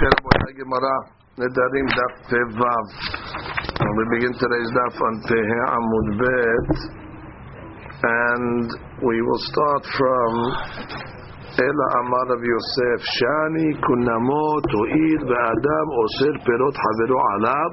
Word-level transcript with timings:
Okay, 0.00 0.08
Rabbi 0.08 0.52
Gemara, 0.56 0.96
Nedarim 1.36 1.88
Daf 1.92 2.14
Tevav. 2.32 2.86
We 3.84 4.04
begin 4.16 4.32
today's 4.32 4.72
Daf 4.72 4.96
on 4.96 5.14
Tehe 5.28 5.60
Amud 5.76 6.08
Bet, 6.16 6.72
and 8.00 8.64
we 9.04 9.20
will 9.20 9.42
start 9.52 9.84
from 9.92 10.32
Ela 11.52 11.86
Amar 12.00 12.32
of 12.32 12.40
Yosef, 12.40 13.00
Shani 13.12 13.76
Kunamot 13.76 14.72
U'id 14.72 15.20
Ve'adam 15.20 15.88
Osir 15.92 16.34
Perot 16.48 16.76
Havero 16.80 17.20
Alav 17.36 17.70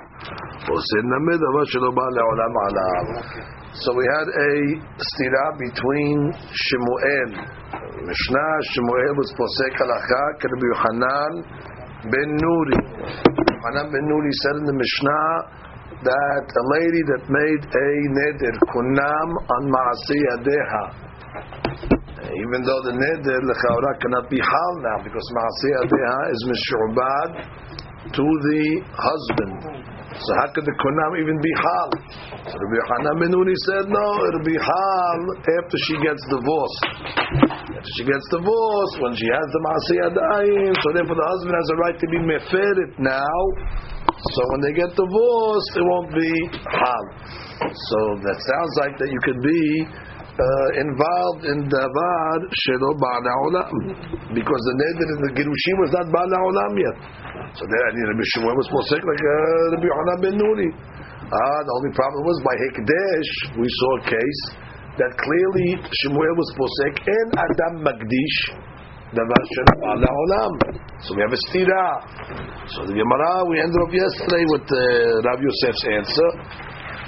Osir 0.68 1.04
Named 1.07 1.39
Avar 1.39 1.66
Shelo 1.71 1.96
Ba 1.96 2.12
Le'olam 2.12 2.55
Alav 2.68 3.07
So 3.71 3.96
we 3.96 4.04
had 4.04 4.28
a 4.28 4.52
stira 5.00 5.46
between 5.64 6.34
Shemuel, 6.52 7.39
Mishnah, 8.04 8.52
Shemuel 8.75 9.16
was 9.16 9.32
Posek 9.39 9.80
Halacha, 9.80 10.44
Rabbi 10.44 10.68
Yochanan 10.75 11.78
ben 12.12 12.30
Nuri. 12.39 12.80
Yochanan 13.68 13.92
ben 13.92 14.06
Nuri 14.07 14.32
said 14.43 14.56
in 14.61 14.65
the 14.65 14.78
Mishnah 14.78 15.29
that 16.04 16.46
a 16.46 16.64
lady 16.78 17.02
that 17.10 17.24
made 17.25 17.64
a 17.65 17.89
neder, 18.14 18.56
kunam 18.70 19.29
on 19.50 19.64
Maasi 19.71 20.18
Yadeha, 20.29 20.84
even 22.38 22.60
though 22.64 22.82
the 22.86 22.93
neder, 22.93 23.39
lechaura, 23.42 23.92
cannot 24.01 24.29
be 24.29 24.38
hal 24.38 24.74
now, 24.82 25.04
because 25.04 25.25
Maasi 25.34 25.68
Yadeha 25.74 26.20
is 26.32 26.42
mishubad 26.48 27.29
to 28.14 28.24
the 28.24 28.82
husband. 28.93 29.76
So 30.18 30.30
how 30.42 30.50
could 30.50 30.66
the 30.66 30.74
kunam 30.82 31.12
even 31.21 31.38
be 31.38 31.54
hal? 31.62 31.89
So 32.50 32.56
Rabbi 32.58 32.76
Yochanan 32.81 33.16
ben 33.22 33.30
Nuri 33.30 33.53
said, 33.70 33.86
no, 33.86 34.08
it'll 34.26 34.48
be 34.50 34.58
hal 34.58 35.20
after 35.62 35.78
she 35.86 35.95
gets 36.02 36.22
divorced. 36.26 36.84
After 37.78 37.92
she 38.02 38.03
gets 38.09 38.26
divorced, 38.34 38.95
when 38.98 39.14
she 39.14 39.30
has 39.30 39.48
the 39.53 39.62
Masiyadayim, 39.62 40.73
so 40.81 40.88
therefore 40.98 41.17
the 41.22 41.30
husband 41.38 41.53
has 41.53 41.70
a 41.70 41.78
right 41.78 41.98
to 42.02 42.08
be 42.09 42.20
meferet 42.26 42.92
now. 42.98 43.38
So 44.17 44.42
when 44.58 44.62
they 44.66 44.73
get 44.73 44.90
divorced, 44.98 45.72
it 45.78 45.86
won't 45.86 46.09
be 46.09 46.34
hal. 46.66 47.04
So 47.62 47.98
that 48.26 48.38
sounds 48.42 48.74
like 48.81 48.98
that 48.98 49.09
you 49.14 49.22
could 49.22 49.42
be 49.46 49.62
uh, 50.38 50.70
involved 50.78 51.44
in 51.50 51.58
davar 51.66 52.38
shelo 52.54 52.90
ba'ala 53.02 53.32
olam 53.50 53.74
because 54.38 54.62
the 54.70 54.76
neder 54.78 55.08
in 55.10 55.20
the 55.26 55.32
girushim 55.34 55.76
was 55.82 55.92
not 55.98 56.06
ba'ala 56.14 56.38
olam 56.46 56.74
yet. 56.78 56.98
So 57.58 57.66
then 57.66 57.82
I 57.82 57.90
mean, 57.98 58.06
Rabbi 58.14 58.26
Shmuel 58.38 58.54
was 58.54 58.70
posek 58.70 59.02
like 59.02 59.18
uh, 59.18 59.82
Rabbi 59.82 59.90
ben 60.22 60.36
Nuri. 60.38 60.70
Ah, 61.28 61.60
the 61.66 61.74
only 61.74 61.92
problem 61.98 62.22
was 62.24 62.38
by 62.46 62.54
Hekdesh 62.54 63.32
we 63.58 63.66
saw 63.66 63.92
a 63.98 64.04
case 64.14 64.42
that 65.02 65.12
clearly 65.18 65.70
Shmuel 66.06 66.34
was 66.38 66.50
posek 66.54 66.94
and 67.02 67.30
Adam 67.34 67.74
Magdish 67.82 68.40
davar 69.18 69.42
shelo 69.42 69.74
ba'ala 69.82 70.06
olam. 70.06 70.54
So 71.02 71.18
we 71.18 71.22
have 71.26 71.34
a 71.34 71.42
stira. 71.50 71.86
So 72.78 72.86
the 72.86 72.94
Gemara 72.94 73.42
we 73.50 73.58
ended 73.58 73.82
up 73.82 73.90
yesterday 73.90 74.46
with 74.54 74.70
uh, 74.70 74.82
Rabbi 75.34 75.42
Yosef's 75.50 75.84
answer. 75.98 76.30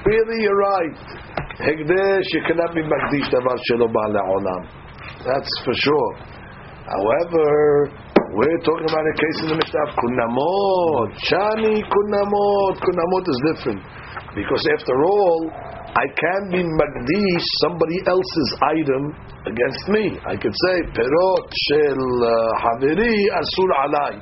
Really, 0.06 0.42
you're 0.42 0.58
right. 0.58 1.29
Hekdesh, 1.60 2.28
you 2.32 2.42
cannot 2.48 2.72
be 2.72 2.80
Magdish 2.88 3.28
davar 3.28 3.60
shelo 3.68 3.92
ba'ala. 3.92 4.56
That's 5.28 5.52
for 5.68 5.76
sure. 5.76 6.12
However, 6.88 7.92
we're 8.32 8.62
talking 8.64 8.88
about 8.88 9.04
a 9.04 9.16
case 9.20 9.38
in 9.44 9.48
the 9.52 9.58
Mishnah 9.60 9.92
Kunamot. 9.92 11.10
Shani 11.20 11.84
Kunamot. 11.84 12.74
Kunamot 12.80 13.24
is 13.28 13.40
different. 13.52 13.82
Because 14.40 14.64
after 14.72 14.96
all, 15.04 15.52
I 16.00 16.08
can 16.16 16.42
be 16.56 16.64
Magdish 16.64 17.46
somebody 17.68 18.00
else's 18.08 18.50
item 18.64 19.04
against 19.44 19.84
me. 19.92 20.16
I 20.32 20.40
could 20.40 20.56
say, 20.56 20.76
Perot 20.96 21.44
shel 21.68 22.02
uh, 22.23 22.32
Haviri 22.64 23.20
Asur 23.36 23.70
Alai. 23.84 24.14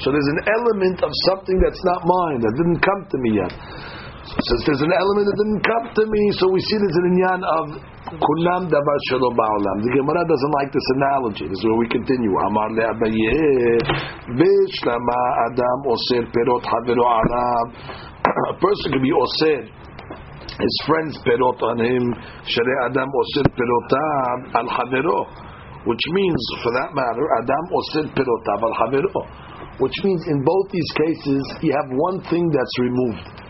So 0.00 0.08
there's 0.08 0.30
an 0.40 0.42
element 0.56 1.04
of 1.04 1.12
something 1.28 1.58
that's 1.60 1.84
not 1.84 2.00
mine, 2.06 2.40
that 2.40 2.54
didn't 2.56 2.80
come 2.80 3.02
to 3.12 3.18
me 3.18 3.30
yet. 3.44 3.52
Since 4.38 4.70
there's 4.70 4.86
an 4.86 4.94
element 4.94 5.26
that 5.26 5.34
didn't 5.34 5.62
come 5.66 5.84
to 5.98 6.04
me, 6.06 6.22
so 6.38 6.46
we 6.54 6.62
see 6.62 6.78
there's 6.78 7.00
an 7.02 7.10
inyan 7.10 7.42
of 7.42 7.64
kulam 8.22 8.70
davar 8.70 8.98
shelo 9.10 9.34
ba'olam. 9.34 9.82
The 9.82 9.90
Gemara 9.98 10.22
doesn't 10.30 10.54
like 10.62 10.70
this 10.70 10.88
analogy. 10.94 11.50
This 11.50 11.58
is 11.58 11.66
where 11.66 11.74
we 11.74 11.90
continue. 11.90 12.30
Amar 12.46 12.70
le'abaye 12.70 13.82
adam 14.30 15.78
perot 16.30 16.64
havero. 16.70 17.02
A 17.02 18.54
person 18.62 18.94
can 18.94 19.02
be 19.02 19.10
oser 19.10 19.66
his 20.54 20.74
friend's 20.86 21.18
perot 21.26 21.58
on 21.74 21.82
him. 21.82 22.14
Shere 22.46 22.76
adam 22.86 23.10
oser 23.10 23.42
perotav 23.42 24.54
al 24.54 24.70
havero. 24.70 25.18
Which 25.82 26.04
means, 26.14 26.42
for 26.62 26.70
that 26.78 26.94
matter, 26.94 27.26
adam 27.42 27.64
oser 27.74 28.06
perotav 28.14 28.60
al 28.62 28.74
havero. 28.86 29.18
Which 29.82 29.98
means 30.06 30.22
in 30.30 30.46
both 30.46 30.70
these 30.70 30.90
cases, 30.94 31.42
you 31.58 31.74
have 31.74 31.90
one 31.90 32.22
thing 32.30 32.46
that's 32.54 32.78
removed 32.78 33.47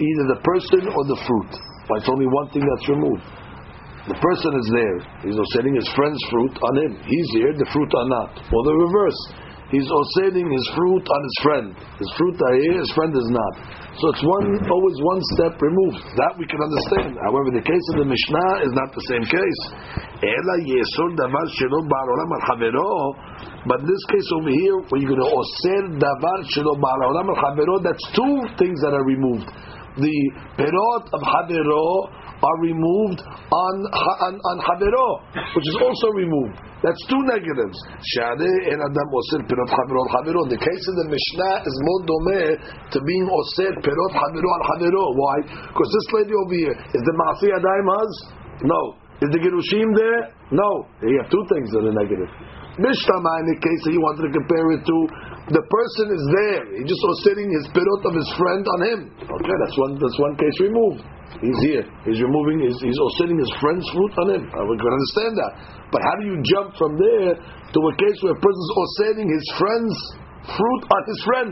either 0.00 0.24
the 0.32 0.40
person 0.40 0.82
or 0.88 1.02
the 1.04 1.18
fruit. 1.28 1.52
But 1.86 2.00
it's 2.00 2.10
only 2.10 2.26
one 2.26 2.48
thing 2.50 2.64
that's 2.64 2.88
removed. 2.88 3.24
The 4.08 4.16
person 4.16 4.50
is 4.56 4.68
there. 4.72 4.98
He's 5.28 5.36
setting 5.52 5.76
his 5.76 5.84
friend's 5.92 6.22
fruit 6.32 6.56
on 6.56 6.72
him. 6.88 6.92
He's 7.04 7.28
here, 7.36 7.52
the 7.52 7.68
fruit 7.68 7.92
are 7.92 8.08
not. 8.08 8.32
Or 8.48 8.60
the 8.64 8.74
reverse. 8.74 9.20
He's 9.70 9.86
setting 10.18 10.50
his 10.50 10.66
fruit 10.74 11.04
on 11.06 11.20
his 11.22 11.36
friend. 11.46 11.66
His 12.00 12.10
fruit 12.18 12.34
are 12.42 12.56
here, 12.58 12.74
his 12.82 12.90
friend 12.90 13.14
is 13.14 13.28
not. 13.30 13.54
So 14.02 14.10
it's 14.10 14.24
one 14.26 14.50
always 14.66 14.98
one 15.04 15.22
step 15.38 15.54
removed. 15.62 16.02
That 16.18 16.34
we 16.40 16.46
can 16.50 16.58
understand. 16.58 17.14
However, 17.22 17.54
the 17.54 17.62
case 17.62 17.86
of 17.94 18.02
the 18.02 18.08
Mishnah 18.08 18.66
is 18.66 18.72
not 18.74 18.90
the 18.90 19.04
same 19.06 19.22
case. 19.30 19.60
But 23.62 23.78
in 23.78 23.86
this 23.86 24.04
case 24.10 24.28
over 24.34 24.50
here, 24.50 24.76
when 24.90 24.98
you're 25.04 25.12
going 25.14 25.22
to 25.22 25.30
oser 25.38 25.82
davar 26.02 26.38
shelo 26.50 26.74
ba'olam 26.80 27.30
al 27.30 27.78
that's 27.84 28.06
two 28.10 28.42
things 28.58 28.80
that 28.82 28.90
are 28.90 29.06
removed 29.06 29.46
the 29.98 30.16
perot 30.58 31.04
of 31.10 31.20
Havero 31.22 31.86
are 32.40 32.58
removed 32.64 33.20
on, 33.20 33.74
on, 33.90 34.32
on 34.38 34.56
which 35.54 35.68
is 35.68 35.76
also 35.76 36.08
removed. 36.16 36.56
That's 36.80 37.00
two 37.12 37.20
negatives. 37.28 37.76
Shade 38.16 38.72
and 38.72 38.80
Adam 38.80 39.08
Osir 39.12 39.44
Perot 39.44 39.68
Havero 39.68 40.02
Havero. 40.08 40.48
The 40.48 40.56
case 40.56 40.84
of 40.88 40.94
the 41.04 41.08
Mishnah 41.12 41.54
is 41.68 41.76
more 41.84 42.00
dome 42.08 42.56
to 42.56 42.98
being 43.04 43.28
Osir 43.28 43.76
Perot 43.84 44.12
Havero 44.16 44.48
al. 44.56 45.12
Why? 45.12 45.36
Because 45.44 45.90
this 45.92 46.08
lady 46.16 46.32
over 46.32 46.56
here, 46.56 46.76
is 46.96 47.02
the 47.04 47.14
Adaim 47.52 47.86
Haz? 47.92 48.12
No. 48.64 48.96
Is 49.20 49.28
the 49.28 49.40
Girushim 49.44 49.92
there? 49.92 50.32
No. 50.56 50.88
You 51.04 51.20
have 51.20 51.28
two 51.28 51.44
things 51.52 51.68
that 51.76 51.84
are 51.84 51.92
negative. 51.92 52.32
Mishnah 52.80 53.20
in 53.20 53.46
the 53.52 53.58
case 53.60 53.80
that 53.84 53.92
you 53.92 54.00
wanted 54.00 54.24
to 54.24 54.32
compare 54.32 54.72
it 54.72 54.80
to, 54.88 54.96
the 55.48 55.64
person 55.64 56.06
is 56.12 56.24
there. 56.36 56.62
He 56.76 56.84
just 56.84 57.00
was 57.00 57.16
sitting 57.24 57.48
his 57.48 57.64
pirot 57.72 58.02
of 58.04 58.12
his 58.12 58.28
friend 58.36 58.64
on 58.66 58.80
him. 58.92 59.00
Okay, 59.24 59.56
that's 59.64 59.76
one. 59.80 59.96
That's 59.96 60.18
one 60.20 60.34
case 60.36 60.56
removed. 60.60 61.00
He's 61.40 61.60
here. 61.64 61.84
He's 62.04 62.20
removing. 62.20 62.60
His, 62.60 62.76
he's 62.84 63.00
sitting 63.16 63.40
his 63.40 63.50
friend's 63.56 63.86
fruit 63.94 64.12
on 64.20 64.26
him. 64.36 64.42
We 64.44 64.76
can 64.76 64.92
understand 64.92 65.32
that. 65.40 65.52
But 65.88 66.04
how 66.04 66.14
do 66.20 66.24
you 66.28 66.36
jump 66.44 66.76
from 66.76 67.00
there 67.00 67.32
to 67.40 67.78
a 67.80 67.94
case 67.96 68.18
where 68.20 68.36
a 68.36 68.40
is 68.44 68.90
sitting 69.00 69.26
his 69.32 69.46
friend's 69.56 69.96
fruit 70.44 70.82
on 70.92 71.02
his 71.08 71.20
friend? 71.24 71.50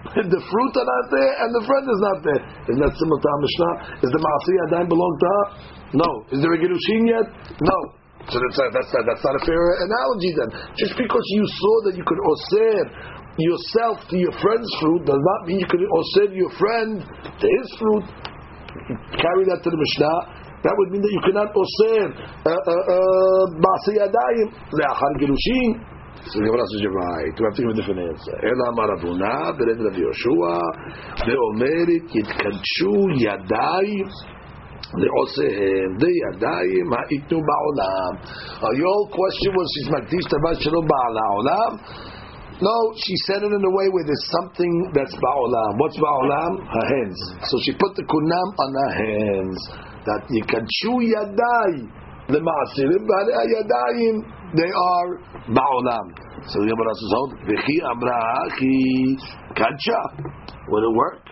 the 0.16 0.40
fruit 0.40 0.72
are 0.80 0.88
not 0.88 1.06
there 1.12 1.32
and 1.44 1.50
the 1.60 1.64
friend 1.68 1.84
is 1.84 2.00
not 2.00 2.18
there. 2.24 2.42
Isn't 2.72 2.82
that 2.82 2.94
similar 2.96 3.20
to 3.20 3.28
our 3.28 3.40
Mishnah? 3.44 3.74
Is 4.00 4.10
the 4.10 4.20
Maasi 4.20 4.52
Adayim 4.68 4.88
belong 4.88 5.12
to 5.20 5.26
her? 5.28 5.44
No. 5.92 6.10
Is 6.32 6.40
there 6.40 6.52
a 6.56 6.58
Gerushin 6.58 7.04
yet? 7.04 7.26
No. 7.60 7.78
So 8.28 8.36
that's, 8.36 8.56
that's, 8.72 8.92
that's 8.92 9.24
not 9.24 9.34
a 9.36 9.42
fair 9.44 9.64
analogy 9.80 10.30
then. 10.36 10.50
Just 10.76 10.94
because 10.96 11.24
you 11.36 11.44
saw 11.48 11.74
that 11.88 11.94
you 11.96 12.04
could 12.04 12.20
osir 12.20 12.80
yourself 13.37 14.07
to 14.09 14.15
your 14.17 14.31
friend's 14.39 14.71
fruit 14.79 15.03
does 15.05 15.19
not 15.19 15.47
mean 15.47 15.59
you 15.59 15.67
could 15.67 15.81
osir 15.83 16.31
your 16.35 16.51
friend 16.55 17.03
to 17.03 17.45
his 17.45 17.67
fruit. 17.79 18.05
Carry 19.15 19.43
that 19.51 19.59
to 19.63 19.69
the 19.69 19.79
Mishnah. 19.79 20.19
That 20.63 20.73
would 20.77 20.89
mean 20.91 21.03
that 21.03 21.13
you 21.13 21.21
cannot 21.27 21.53
osir 21.53 22.09
ba'asi 22.45 23.91
yadayim 23.99 24.47
le'achar 24.71 25.13
gerushin. 25.19 25.83
So 26.25 26.39
the 26.39 26.47
Gemara 26.47 26.65
says, 26.73 26.81
right. 26.89 27.33
We 27.37 27.43
have 27.45 27.53
to 27.53 27.61
give 27.61 27.69
a 27.69 27.77
different 27.77 28.01
answer. 28.01 28.33
Ela 28.41 28.73
maravuna, 28.73 29.53
bered 29.53 29.77
Rav 29.77 29.93
Yoshua, 29.93 30.57
ve'omerit 31.21 32.07
yitkadshu 32.09 32.93
yadayim 33.19 34.09
לעושיהם 34.93 35.91
דידיים 35.97 36.87
היתנו 37.09 37.39
בעולם. 37.49 38.11
Your 38.81 38.99
question 39.09 39.51
was 39.57 39.67
she's 39.73 39.89
מקדיש 39.91 40.25
דבר 40.25 40.53
שלא 40.53 40.81
בעלה 40.81 41.25
עולם? 41.35 41.71
No, 42.60 42.92
she 42.94 43.16
said 43.24 43.40
it 43.40 43.52
in 43.52 43.64
a 43.64 43.72
way 43.72 43.88
where 43.88 44.04
there's 44.04 44.28
something 44.36 44.92
that's 44.92 45.16
ba'olam. 45.16 45.80
What's 45.80 45.96
ba'olam? 45.96 46.60
Her 46.60 46.86
hands. 46.92 47.16
So 47.48 47.56
she 47.64 47.72
put 47.72 47.96
the 47.96 48.04
kunam 48.04 48.48
on 48.60 48.70
her 48.76 48.92
hands. 49.00 49.56
That 50.04 50.28
yikadshu 50.28 51.00
yadai. 51.08 51.88
The 52.28 52.36
ma'asirim 52.36 53.08
yadayim. 53.08 54.16
They 54.52 54.68
are 54.68 55.08
ba'olam. 55.56 56.12
So 56.52 56.60
the 56.60 56.68
Gemara 56.68 56.92
says. 57.00 57.16
V'chi 57.48 57.80
amra 57.88 58.20
ki 58.58 59.16
kadsha. 59.56 60.00
Will 60.68 60.84
it 60.84 60.96
work? 60.96 61.29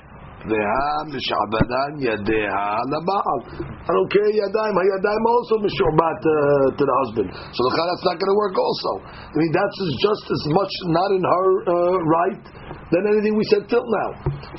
והמשעבדן 0.49 1.91
ידיה 2.07 2.63
לבעל. 2.91 3.39
I 3.87 3.91
don't 3.95 4.09
care 4.15 4.31
ידיים, 4.43 4.73
הידיים 4.81 5.23
also 5.33 5.55
משועבד 5.65 6.19
uh, 6.19 6.67
to 6.77 6.83
the 6.89 6.95
husband. 7.01 7.29
So 7.55 7.59
the 7.65 7.71
that's 7.89 8.05
not 8.09 8.15
going 8.19 8.31
to 8.33 8.39
work 8.43 8.55
also. 8.65 8.91
I 9.33 9.35
mean, 9.39 9.51
that's 9.55 9.79
just 10.07 10.25
as 10.35 10.43
much 10.57 10.73
not 10.99 11.09
in 11.17 11.23
her 11.33 11.47
uh, 11.63 11.95
right 12.17 12.43
than 12.91 13.03
anything 13.11 13.33
we 13.39 13.45
said 13.51 13.63
till 13.71 13.87
now. 13.99 14.09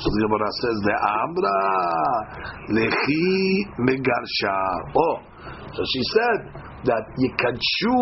So 0.00 0.06
the 0.14 0.20
Gemara 0.25 0.50
says, 0.62 0.76
the 0.88 0.96
Amra 1.20 1.61
lechi 2.76 3.29
megarsha. 3.88 4.56
Oh, 4.96 5.17
so 5.75 5.81
she 5.94 6.01
said 6.16 6.39
that 6.89 7.04
yikadshu 7.19 7.98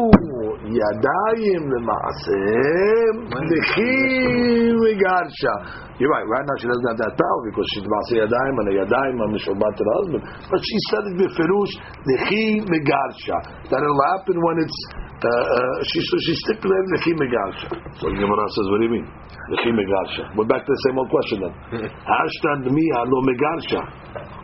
yadayim 0.69 1.64
lema'asem 1.66 3.16
lechi 3.34 4.72
megarsha. 4.84 5.86
You're 5.98 6.14
right. 6.14 6.30
Right 6.30 6.46
now 6.46 6.56
she 6.62 6.69
doesn't 6.69 6.88
have 6.94 7.02
that 7.10 7.18
power 7.18 7.42
because 7.50 7.66
she's 7.74 7.81
Masay 7.90 8.22
Yadayim 8.22 8.56
and 8.62 8.69
Yadayim 8.86 9.18
and 9.18 9.34
Mishobat 9.34 9.74
to 9.74 9.81
the 9.81 9.94
husband. 9.98 10.24
But 10.46 10.62
she 10.62 10.78
said 10.94 11.04
it 11.10 11.16
beferush 11.25 11.74
Nechi 12.06 12.62
Megarsha. 12.69 13.66
That 13.74 13.81
it'll 13.81 14.06
happen 14.14 14.38
when 14.38 14.62
it's 14.62 14.80
uh, 15.25 15.75
she 15.90 16.00
so 16.06 16.16
she 16.30 16.34
stipulated 16.46 16.88
Nechi 16.94 17.12
Megarsha. 17.18 17.68
So 17.98 18.14
the 18.14 18.18
Gemara 18.22 18.46
says, 18.54 18.66
what 18.69 18.78
do 18.81 18.86
you 18.86 18.94
mean? 19.02 19.08
Nechi 19.50 19.72
Megarsha. 19.74 20.30
We're 20.38 20.46
back 20.46 20.62
to 20.62 20.69
the 20.69 20.81
same 20.86 20.98
old 21.02 21.10
question 21.10 21.38
then. 21.42 21.54
Hashtag 22.14 22.69
mi 22.69 22.86
lo 22.94 23.18
Megarsha. 23.25 23.81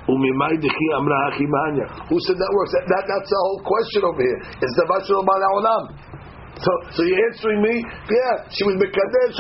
Umimai 0.09 0.57
dechi 0.59 0.87
amra. 0.97 1.31
Who 2.09 2.17
said 2.27 2.35
that 2.35 2.51
works? 2.57 2.71
That, 2.75 2.85
that, 2.91 3.03
that's 3.07 3.29
the 3.29 3.39
whole 3.39 3.61
question 3.63 4.01
over 4.03 4.19
here. 4.19 4.39
It's 4.59 4.75
the 4.75 4.85
Vashal 4.89 5.23
Bal 5.23 5.41
so, 6.61 6.71
so 6.93 7.01
you're 7.03 7.23
answering 7.33 7.61
me? 7.65 7.81
Yeah, 7.81 8.45
she 8.53 8.61
was 8.63 8.77
Mekadesh 8.77 9.35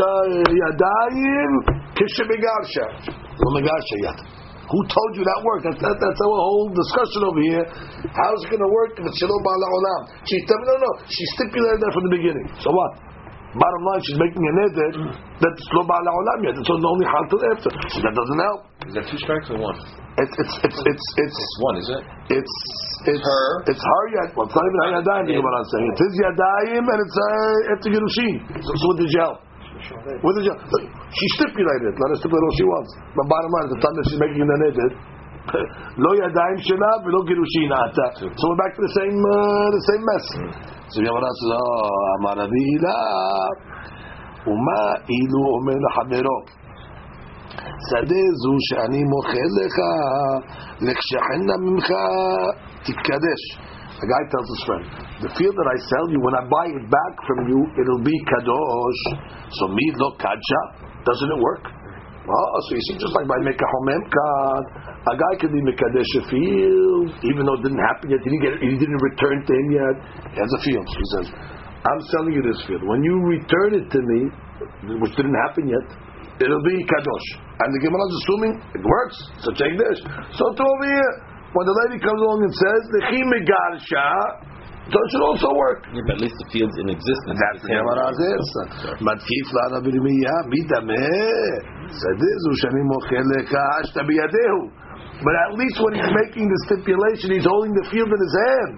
Yadayim 0.49 1.53
Kishimegarsha. 1.93 2.85
No 3.37 3.47
Megarsha 3.53 3.97
yet. 4.01 4.42
Who 4.73 4.81
told 4.89 5.11
you 5.13 5.21
that 5.21 5.39
worked? 5.45 5.69
That, 5.69 5.77
that, 5.77 5.95
that's 6.01 6.21
our 6.25 6.33
whole 6.33 6.73
discussion 6.73 7.21
over 7.29 7.41
here. 7.45 7.61
How's 8.09 8.41
it 8.41 8.49
going 8.49 8.65
to 8.65 8.73
work 8.73 8.97
if 8.97 9.05
it's 9.05 9.21
Shalom 9.21 9.41
Ba'ala 9.45 9.67
Olam? 9.69 10.01
She 10.25 10.41
no, 10.49 10.73
no. 10.81 10.91
She 11.05 11.21
stipulated 11.37 11.77
that 11.77 11.93
from 11.93 12.09
the 12.09 12.13
beginning. 12.17 12.49
So 12.57 12.73
what? 12.73 12.97
Bottom 13.53 13.81
line, 13.85 14.01
she's 14.01 14.17
making 14.17 14.41
a 14.41 14.53
neder 14.57 15.13
that's 15.37 15.61
Lo 15.77 15.85
Ba'ala 15.85 16.09
Olam 16.09 16.39
yet. 16.41 16.57
It's 16.57 16.73
only 16.73 17.05
Hal 17.05 17.21
till 17.29 17.37
after. 17.53 17.69
So 17.69 18.01
that 18.01 18.17
doesn't 18.17 18.41
help. 18.41 18.61
Is 18.89 18.93
that 18.97 19.05
two 19.13 19.19
strikes 19.21 19.53
or 19.53 19.61
one? 19.61 19.77
It's 20.17 20.33
it's 20.41 20.55
it's 20.65 20.79
it's 20.89 21.05
it's, 21.21 21.37
it's 21.37 21.41
one, 21.61 21.75
is 21.77 21.89
it? 21.93 22.03
It's 22.33 22.55
it's 23.13 23.21
her. 23.21 23.45
It's 23.69 23.77
her 23.77 24.03
yad. 24.09 24.33
Well, 24.33 24.49
it's 24.49 24.57
not 24.57 24.65
even 24.65 24.79
her 24.89 24.91
yadayim. 24.97 25.25
Think 25.29 25.37
about 25.37 25.53
what 25.53 25.57
I'm 25.61 25.69
saying. 25.69 25.87
It's 25.93 26.01
his 26.01 26.15
yadayim 26.17 26.81
and 26.81 26.99
it's 27.05 27.17
uh, 27.21 27.73
it's 27.77 27.85
a 27.85 27.91
gerushin. 27.93 28.33
So, 28.57 28.71
so 28.73 28.83
what 28.89 28.97
did 28.97 29.13
you 29.13 29.21
help? 29.21 29.37
What 30.22 30.32
did 30.36 30.44
you? 30.50 30.54
She 31.14 31.26
stipulated. 31.38 31.92
Let 31.94 32.08
her 32.12 32.18
stipulate 32.18 32.44
what 32.44 32.56
she 32.58 32.66
wants. 32.66 32.90
But 33.14 33.24
bottom 33.30 33.50
line, 33.52 33.68
the 33.72 33.80
time 33.80 33.94
that 33.94 34.04
she's 34.10 34.20
making 34.20 34.42
the 34.42 34.58
neder, 34.58 34.90
lo 35.96 36.10
yadayim 36.18 36.58
shena 36.66 36.90
v'lo 37.04 37.20
gerushin 37.24 37.70
ata. 37.72 38.06
So 38.20 38.44
we're 38.48 38.60
back 38.60 38.72
to 38.74 38.82
the 38.82 38.94
same 38.98 39.16
uh, 39.16 39.66
the 39.72 39.82
same 39.88 40.02
mess. 40.02 40.26
So 40.90 41.04
Yamara 41.04 41.30
says, 41.30 41.52
oh, 41.52 42.16
Amar 42.20 42.38
Avila, 42.48 42.96
Uma 44.48 44.80
ilu 45.08 45.40
omer 45.56 45.78
לחברו 45.84 46.38
שדה 47.88 48.22
זו 48.42 48.54
שאני 48.68 49.04
מוכר 49.04 49.48
לך, 49.58 49.76
לכשחנה 50.86 51.54
ממך 51.64 51.88
תתקדש. 52.82 53.42
A 54.03 54.05
guy 54.05 54.23
tells 54.27 54.47
his 54.51 54.63
friend, 54.67 54.83
the 55.23 55.31
field 55.39 55.55
that 55.55 55.69
I 55.71 55.77
sell 55.87 56.11
you, 56.11 56.19
when 56.19 56.35
I 56.35 56.43
buy 56.43 56.67
it 56.75 56.85
back 56.91 57.13
from 57.23 57.47
you, 57.47 57.63
it'll 57.79 58.03
be 58.03 58.11
kadosh. 58.27 59.01
So 59.55 59.71
me 59.71 59.85
lo 59.95 60.11
kadsha. 60.19 60.61
Doesn't 61.07 61.31
it 61.31 61.39
work? 61.39 61.63
Well, 62.27 62.47
so 62.67 62.75
you 62.75 62.83
see, 62.87 62.99
just 62.99 63.15
like 63.15 63.27
by 63.31 63.39
mekahomem 63.43 64.03
kad, 64.11 64.63
a 65.07 65.15
guy 65.15 65.33
can 65.39 65.55
be 65.55 65.63
mekadesh 65.63 66.11
a 66.19 66.23
field, 66.27 67.15
even 67.23 67.47
though 67.47 67.55
it 67.59 67.63
didn't 67.63 67.83
happen 67.83 68.11
yet, 68.11 68.19
he 68.23 68.31
didn't, 68.31 68.43
get, 68.43 68.53
he 68.59 68.75
didn't 68.75 69.01
return 69.07 69.43
to 69.43 69.51
him 69.55 69.67
yet. 69.71 69.95
He 70.35 70.37
has 70.39 70.51
a 70.51 70.61
field. 70.67 70.87
He 70.87 71.07
says, 71.19 71.27
I'm 71.83 72.01
selling 72.15 72.35
you 72.35 72.43
this 72.43 72.59
field. 72.67 72.83
When 72.83 73.03
you 73.07 73.15
return 73.23 73.71
it 73.75 73.87
to 73.87 73.99
me, 74.03 74.19
which 74.99 75.15
didn't 75.15 75.35
happen 75.47 75.67
yet, 75.71 75.87
it'll 76.43 76.63
be 76.63 76.75
kadosh. 76.91 77.27
And 77.59 77.71
the 77.71 77.81
Gemara 77.87 78.03
is 78.03 78.15
assuming 78.23 78.51
it 78.71 78.83
works. 78.83 79.17
So 79.43 79.55
check 79.55 79.71
this. 79.79 79.97
So 80.35 80.43
to 80.43 80.63
over 80.63 80.87
here, 80.91 81.11
when 81.53 81.65
the 81.69 81.75
lady 81.85 81.97
comes 82.01 82.19
along 82.21 82.43
and 82.43 82.53
says 82.53 82.81
the 82.93 83.01
so 84.91 84.99
it 84.99 85.09
should 85.15 85.23
also 85.23 85.47
work. 85.55 85.87
Yeah, 85.95 86.03
but 86.03 86.19
at 86.19 86.21
least 86.27 86.35
the 86.43 86.47
field's 86.51 86.75
in 86.83 86.91
existence. 86.91 87.39
That's 87.39 87.63
the 87.63 87.71
Gemara's 87.71 88.19
answer. 88.19 88.99
Matkif 88.99 89.47
lana 89.55 89.79
b'rimiya 89.79 90.35
midameh. 90.51 91.87
Sadizu 91.87 92.51
shani 92.59 92.83
mochel 92.83 93.23
lekash 93.31 93.95
tabiyadehu. 93.95 94.67
But 95.23 95.35
at 95.47 95.51
least 95.55 95.79
when 95.79 95.95
he's 95.95 96.11
making 96.27 96.51
the 96.51 96.59
stipulation, 96.67 97.31
he's 97.31 97.47
holding 97.47 97.71
the 97.71 97.87
field 97.95 98.11
in 98.11 98.19
his 98.19 98.35
hand. 98.35 98.75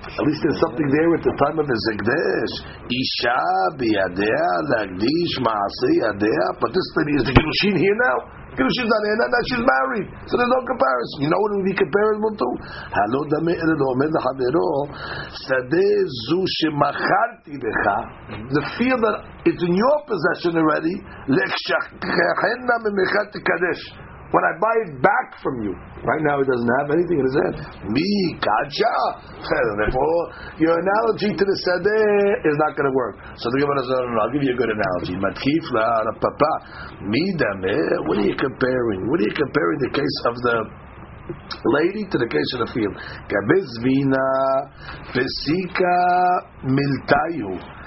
At 0.00 0.24
least 0.24 0.40
there's 0.40 0.60
something 0.64 0.88
there 0.88 1.12
at 1.12 1.22
the 1.28 1.34
time 1.44 1.56
of 1.60 1.68
his 1.68 1.80
Zikdesh. 1.92 2.54
Isha 2.88 3.40
biyadea 3.76 4.48
lagdish 4.72 5.34
maaseh 5.44 5.94
yadea. 6.00 6.46
But 6.56 6.72
this 6.72 6.88
lady 6.96 7.20
is 7.20 7.24
the 7.28 7.34
Gerushin 7.36 7.76
here 7.76 7.98
now. 8.00 8.18
Gerushin's 8.56 8.88
not 8.88 9.02
here 9.04 9.18
now, 9.20 9.28
now 9.28 9.42
she's 9.44 9.60
married. 9.60 10.08
So 10.24 10.40
there's 10.40 10.50
no 10.56 10.62
comparison. 10.64 11.16
You 11.20 11.28
know 11.28 11.40
what 11.44 11.50
would 11.52 11.68
be 11.68 11.76
comparable 11.76 12.32
to? 12.32 12.48
Halo 12.96 13.20
dame 13.28 13.52
elelo 13.60 13.86
omed 13.92 14.08
l'chavero. 14.08 14.68
Sadeh 15.36 16.00
zu 16.26 16.40
shemacharti 16.48 17.60
lecha. 17.60 17.96
The 18.56 18.64
field 18.80 19.04
that 19.04 19.16
is 19.52 19.60
in 19.60 19.72
your 19.76 19.98
possession 20.08 20.56
already. 20.56 20.96
Lekshachena 21.28 22.74
memechat 22.88 23.36
kadesh 23.36 23.84
when 24.30 24.44
I 24.46 24.52
buy 24.62 24.74
it 24.86 24.92
back 25.02 25.42
from 25.42 25.58
you. 25.66 25.74
Right 26.06 26.22
now, 26.22 26.38
he 26.38 26.46
doesn't 26.46 26.72
have 26.80 26.88
anything 26.94 27.18
in 27.18 27.26
his 27.26 27.36
hand. 27.42 27.54
Me, 27.90 28.08
kacha. 28.38 28.96
Therefore, 29.42 30.20
your 30.62 30.78
analogy 30.78 31.34
to 31.34 31.44
the 31.44 31.56
sadeh 31.66 32.46
is 32.46 32.56
not 32.62 32.78
going 32.78 32.86
to 32.86 32.94
work. 32.94 33.18
So 33.36 33.50
the 33.50 33.58
Gemara 33.58 33.82
says, 33.82 33.90
no, 33.90 34.18
I'll 34.22 34.32
give 34.32 34.46
you 34.46 34.54
a 34.54 34.58
good 34.58 34.70
analogy. 34.70 35.18
Matkif 35.18 35.64
la 35.74 36.06
papa. 36.14 36.52
Me 37.02 37.22
What 38.06 38.22
are 38.22 38.26
you 38.26 38.38
comparing? 38.38 39.00
What 39.10 39.18
are 39.18 39.26
you 39.26 39.34
comparing 39.34 39.78
the 39.82 39.92
case 39.98 40.18
of 40.30 40.34
the 40.46 40.56
lady 41.74 42.06
to 42.06 42.16
the 42.16 42.30
case 42.30 42.50
of 42.54 42.60
the 42.64 42.70
field? 42.70 42.94
Gabezvina 43.26 44.26
pesika 45.10 45.96
miltayu. 46.70 47.79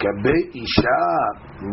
Gabe 0.00 0.36
isha 0.56 1.00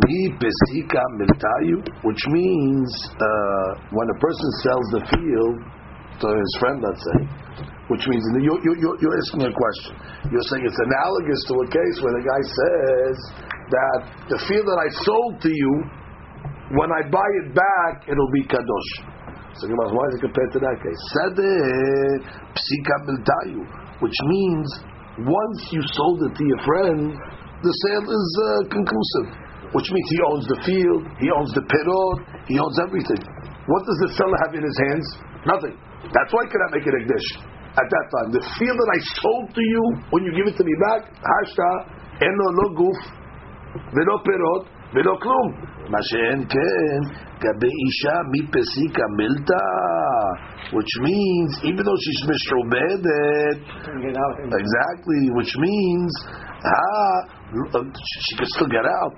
mi 0.03 0.19
pesika 0.35 1.01
miltayu, 1.15 1.79
which 2.03 2.24
means 2.27 2.91
uh, 3.15 3.69
when 3.95 4.07
a 4.12 4.18
person 4.19 4.50
sells 4.68 4.88
the 5.00 5.03
field 5.15 5.56
to 6.19 6.27
his 6.35 6.51
friend, 6.59 6.83
let's 6.83 7.00
say, 7.00 7.19
which 7.88 8.03
means 8.12 8.19
you're, 8.44 8.59
you're, 8.68 8.97
you're 9.00 9.18
asking 9.24 9.47
a 9.47 9.53
question. 9.53 9.95
You're 10.27 10.44
saying 10.51 10.68
it's 10.68 10.75
analogous 10.75 11.39
to 11.47 11.53
a 11.56 11.68
case 11.71 11.95
where 12.03 12.15
the 12.19 12.25
guy 12.27 12.41
says 12.44 13.15
that 13.71 14.00
the 14.27 14.39
field 14.44 14.68
that 14.68 14.79
I 14.83 14.89
sold 15.07 15.33
to 15.47 15.51
you, 15.51 15.71
when 16.75 16.91
I 16.91 17.07
buy 17.07 17.29
it 17.47 17.56
back, 17.56 18.12
it'll 18.12 18.33
be 18.35 18.44
kadosh. 18.44 18.91
So 19.55 19.72
why 19.72 20.03
is 20.12 20.19
it 20.19 20.22
compared 20.27 20.51
to 20.51 20.60
that 20.67 20.77
case? 20.84 21.01
Sadeh 21.15 22.19
psika 22.60 22.96
miltayu, 23.07 23.63
which 24.03 24.19
means 24.27 24.67
once 25.24 25.72
you 25.72 25.81
sold 25.96 26.22
it 26.27 26.36
to 26.36 26.43
your 26.43 26.62
friend, 26.67 27.15
the 27.62 27.73
sale 27.87 28.06
is 28.11 28.28
uh, 28.37 28.49
conclusive, 28.68 29.26
which 29.73 29.88
means 29.90 30.06
he 30.11 30.21
owns 30.32 30.44
the 30.50 30.61
field, 30.66 31.02
he 31.23 31.28
owns 31.30 31.50
the 31.54 31.64
pirot, 31.64 32.18
he 32.50 32.59
owns 32.59 32.76
everything. 32.82 33.23
What 33.71 33.82
does 33.87 33.99
the 34.06 34.11
seller 34.18 34.38
have 34.47 34.52
in 34.59 34.64
his 34.66 34.78
hands? 34.90 35.06
Nothing. 35.47 35.75
That's 36.11 36.30
why 36.35 36.42
I 36.44 36.49
cannot 36.50 36.71
make 36.75 36.87
it 36.87 36.94
a 36.99 37.04
dish 37.06 37.28
at 37.78 37.87
that 37.87 38.06
time. 38.18 38.28
The 38.35 38.44
field 38.59 38.76
that 38.76 38.90
I 38.90 39.00
sold 39.23 39.47
to 39.54 39.62
you, 39.62 39.82
when 40.11 40.26
you 40.26 40.32
give 40.35 40.50
it 40.50 40.56
to 40.59 40.64
me 40.66 40.75
back, 40.90 41.09
hashta, 41.14 41.71
eno 42.21 42.47
lo 42.59 42.66
guf, 42.75 42.99
velo 43.94 44.16
pirot, 44.26 44.62
velo 44.92 45.16
klum. 45.23 45.73
מה 45.90 45.99
שאין 46.02 46.40
כן, 46.49 47.00
גבי 47.42 47.73
אישה 47.82 48.16
מפסיקה 48.32 49.02
מילתא, 49.16 49.64
which 50.73 50.93
means 50.99 51.51
even 51.63 51.83
though 51.83 51.99
she's 52.01 52.21
mishrobedet, 52.27 53.59
exactly, 54.51 55.21
which 55.39 55.53
means 55.57 56.11
ah, 56.65 57.17
uh, 57.75 57.83
she 58.27 58.35
can 58.35 58.47
still 58.51 58.67
get 58.67 58.83
out, 58.83 59.15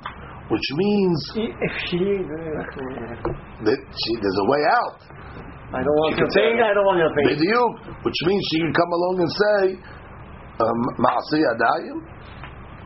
which 0.50 0.67
means 0.77 1.19
if 1.36 1.74
she 1.89 1.98
uh, 1.98 3.65
that 3.65 3.79
she 3.81 4.12
there's 4.22 4.39
a 4.46 4.48
way 4.50 4.63
out. 4.69 5.00
I 5.69 5.86
don't 5.86 5.98
want 6.01 6.17
she 6.17 6.25
thing. 6.34 6.58
I 6.62 6.74
don't 6.74 6.86
want 6.86 6.98
to 6.98 7.10
think. 7.13 7.38
You, 7.46 7.62
which 8.01 8.19
means 8.25 8.41
she 8.50 8.58
can 8.58 8.74
come 8.74 8.91
along 8.93 9.15
and 9.22 9.29
say, 9.29 9.62
"Maaseh 10.98 11.46
um, 11.46 11.53
adayim." 11.53 11.98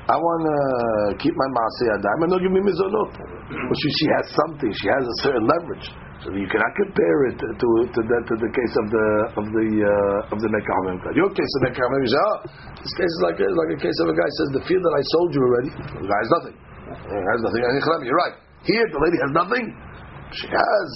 I 0.03 0.19
want 0.19 0.41
to 0.43 1.15
keep 1.15 1.31
my 1.31 1.50
maaseh 1.55 1.95
adayim, 1.95 2.19
and 2.24 2.29
they'll 2.31 2.43
give 2.43 2.51
me 2.51 2.60
mizonot. 2.60 3.12
Which 3.48 3.81
means 3.88 3.95
she 4.00 4.07
has 4.19 4.25
something. 4.36 4.72
She 4.72 4.88
has 4.91 5.03
a 5.07 5.15
certain 5.24 5.48
leverage. 5.48 5.88
So 6.24 6.32
you 6.32 6.48
cannot 6.48 6.74
compare 6.80 7.20
it 7.27 7.36
to 7.36 7.48
to, 7.51 7.68
to, 7.84 8.00
the, 8.00 8.18
to 8.32 8.34
the 8.39 8.51
case 8.56 8.74
of 8.80 8.86
the 8.88 9.08
of 9.44 9.46
the 9.51 9.68
uh, 9.84 10.34
of 10.34 10.38
the 10.39 10.48
mekaham. 10.48 10.96
Your 11.20 11.27
case 11.36 11.51
of 11.60 11.62
mekaham 11.68 11.92
is 12.00 12.15
ah, 12.15 12.36
this 12.80 12.94
case 12.96 13.12
is 13.12 13.22
like 13.27 13.39
a, 13.44 13.48
like 13.51 13.72
a 13.75 13.80
case 13.84 13.98
of 14.00 14.08
a 14.08 14.15
guy 14.15 14.30
says 14.39 14.50
the 14.56 14.63
field 14.63 14.84
that 14.88 14.96
I 14.96 15.03
sold 15.03 15.30
you 15.36 15.42
already, 15.44 15.72
the 16.00 16.08
guy 16.08 16.20
has 16.24 16.32
nothing. 16.32 16.56
He 16.96 17.20
has 17.20 17.39
nothing. 17.44 18.08
You're 18.08 18.22
right. 18.24 18.36
Here 18.63 18.88
the 18.88 19.01
lady 19.03 19.20
has 19.20 19.32
nothing. 19.36 19.65
She 20.32 20.48
has 20.48 20.88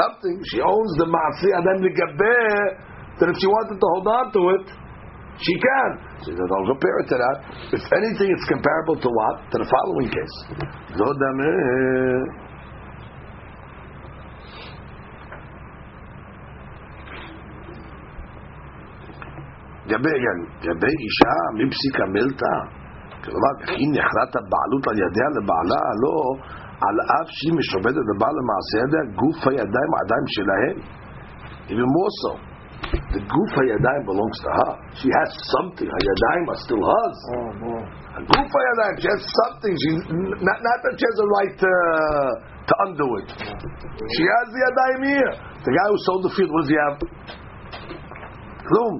something. 0.00 0.36
She 0.48 0.64
owns 0.64 0.92
the 0.96 1.04
Maasi 1.12 1.52
Adam 1.52 1.84
Ligabeh. 1.84 2.88
That 3.20 3.28
if 3.28 3.36
she 3.36 3.48
wanted 3.52 3.76
to 3.76 3.86
hold 3.98 4.06
on 4.08 4.26
to 4.32 4.40
it, 4.56 4.64
she 5.42 5.54
can. 5.60 5.90
She 6.24 6.30
said, 6.32 6.48
I'll 6.50 6.70
compare 6.70 6.96
it 7.02 7.08
to 7.12 7.16
that. 7.18 7.36
If 7.76 7.84
anything, 7.92 8.30
it's 8.30 8.46
comparable 8.48 8.96
to 8.96 9.10
what? 9.10 9.34
To 9.52 9.56
the 9.60 9.68
following 9.68 10.08
case. 10.08 10.34
לגבי 19.87 20.15
לגבי 20.63 20.93
אישה 21.03 21.33
מפסיקה 21.59 22.05
מילתא, 22.13 22.55
כלומר, 23.23 23.53
היא 23.77 23.89
נחרט 23.95 24.31
הבעלות 24.39 24.83
על 24.89 24.97
ידיה 25.05 25.27
לבעלה, 25.37 25.83
לא, 26.03 26.17
על 26.85 26.95
אף 27.15 27.27
שהיא 27.37 27.53
משועבדת 27.59 28.05
לבעל 28.09 28.35
למעשה 28.39 28.73
ידיה, 28.83 29.03
גוף 29.21 29.39
הידיים 29.47 29.91
עדיין 30.01 30.25
שלהם. 30.35 30.77
Even 31.71 31.89
more 31.97 32.13
so. 32.21 32.31
The 33.13 33.21
גוף 33.33 33.51
הידיים 33.61 34.01
belongs 34.09 34.37
to 34.45 34.49
her. 34.59 34.71
She 34.99 35.09
has 35.17 35.29
something. 35.55 35.89
הידיים 35.97 36.43
are 36.51 36.59
still 36.65 36.83
hers. 36.91 37.19
Oh, 37.33 37.49
boy. 37.61 37.83
גוף 38.33 38.51
הידיים, 38.59 38.95
she 39.01 39.07
has 39.13 39.23
something. 39.41 39.73
She, 39.83 39.89
not, 40.47 40.59
not 40.67 40.77
that 40.83 40.93
she 40.99 41.05
has 41.11 41.17
a 41.25 41.27
right 41.37 41.55
to, 41.63 41.73
to 42.69 42.73
undo 42.85 43.07
it. 43.19 43.29
She 44.15 44.23
has 44.33 44.45
the 44.53 44.61
ידיים 44.67 45.01
here. 45.11 45.33
The 45.65 45.73
guy 45.77 45.87
who 45.91 45.97
sold 46.07 46.21
the 46.27 46.31
field, 46.35 46.51
what 46.53 46.61
does 46.63 46.71
he 46.73 46.77
have? 46.85 46.97
כלום. 48.67 48.93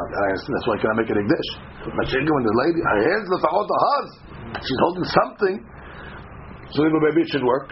That's 0.00 0.66
why 0.68 0.74
I 0.76 0.80
cannot 0.80 0.98
make 1.00 1.10
an 1.10 1.20
English. 1.20 1.48
But 1.86 2.06
when 2.12 2.44
the 2.44 2.56
lady, 2.62 2.80
her 2.82 3.00
hands 3.08 3.28
לפחות 3.32 3.68
are 3.70 3.82
hers. 3.86 4.10
She's 4.60 4.80
holding 4.84 5.04
something. 5.04 5.56
So 6.72 6.82
maybe 6.84 7.22
it 7.22 7.30
should 7.30 7.44
work. 7.44 7.70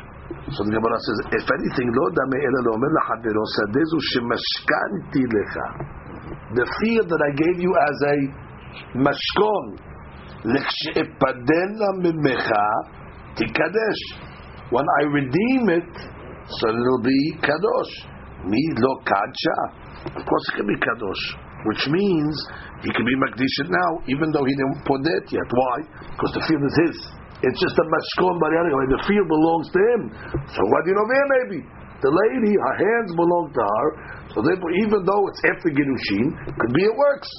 So 0.56 0.64
the 0.64 0.72
Gemara 0.72 0.98
says, 1.04 1.18
if 1.36 1.44
anything, 1.44 1.88
לא 1.92 2.06
דמה 2.16 2.36
אלא 2.44 2.58
לאומר 2.66 2.90
לחברו, 2.96 3.44
שדה 3.56 3.82
זו 3.90 3.98
שמשכנתי 4.12 5.24
לך. 5.36 5.54
The 6.56 6.66
field 6.78 7.08
that 7.12 7.22
I 7.28 7.32
gave 7.42 7.58
you 7.60 7.72
as 7.88 7.98
a 8.12 8.16
משכון, 8.94 9.64
לכשאפדנה 10.44 11.88
ממך, 12.04 12.48
תקדש. 13.34 13.98
When 14.70 14.86
I 15.00 15.02
redeem 15.18 15.62
it, 15.78 15.92
so 16.56 16.68
it'll 16.68 17.04
be 17.04 17.22
kadosh. 17.40 17.94
Me 18.44 18.62
lo 18.76 18.92
kadsha. 19.04 19.58
Of 20.16 20.22
course 20.24 20.44
it 20.48 20.54
can 20.56 20.66
be 20.66 20.76
kadosh. 20.76 21.24
Which 21.67 21.83
means 21.91 22.35
he 22.79 22.89
can 22.95 23.03
be 23.03 23.15
makdish 23.19 23.57
now, 23.67 23.91
even 24.07 24.31
though 24.31 24.47
he 24.47 24.53
didn't 24.55 24.79
put 24.87 25.03
it 25.03 25.25
yet. 25.27 25.49
Why? 25.51 25.75
Because 26.15 26.31
the 26.39 26.43
field 26.47 26.63
is 26.63 26.75
his. 26.87 26.97
It's 27.43 27.59
just 27.59 27.75
a 27.75 27.85
mashkon 27.87 28.35
bariyanik. 28.39 28.71
The 28.95 29.03
field 29.07 29.27
belongs 29.27 29.67
to 29.71 29.79
him. 29.79 30.01
So 30.55 30.61
what 30.71 30.83
do 30.83 30.91
you 30.91 30.97
know 30.99 31.07
there 31.07 31.27
maybe? 31.39 31.59
The 31.99 32.11
lady, 32.11 32.55
her 32.55 32.75
hands 32.79 33.11
belong 33.15 33.51
to 33.51 33.63
her. 33.63 33.87
So 34.31 34.37
therefore, 34.39 34.71
even 34.87 35.03
though 35.03 35.23
it's 35.27 35.41
after 35.51 35.67
Girushin, 35.67 36.31
could 36.47 36.71
be 36.71 36.83
it 36.87 36.95
works. 36.95 37.31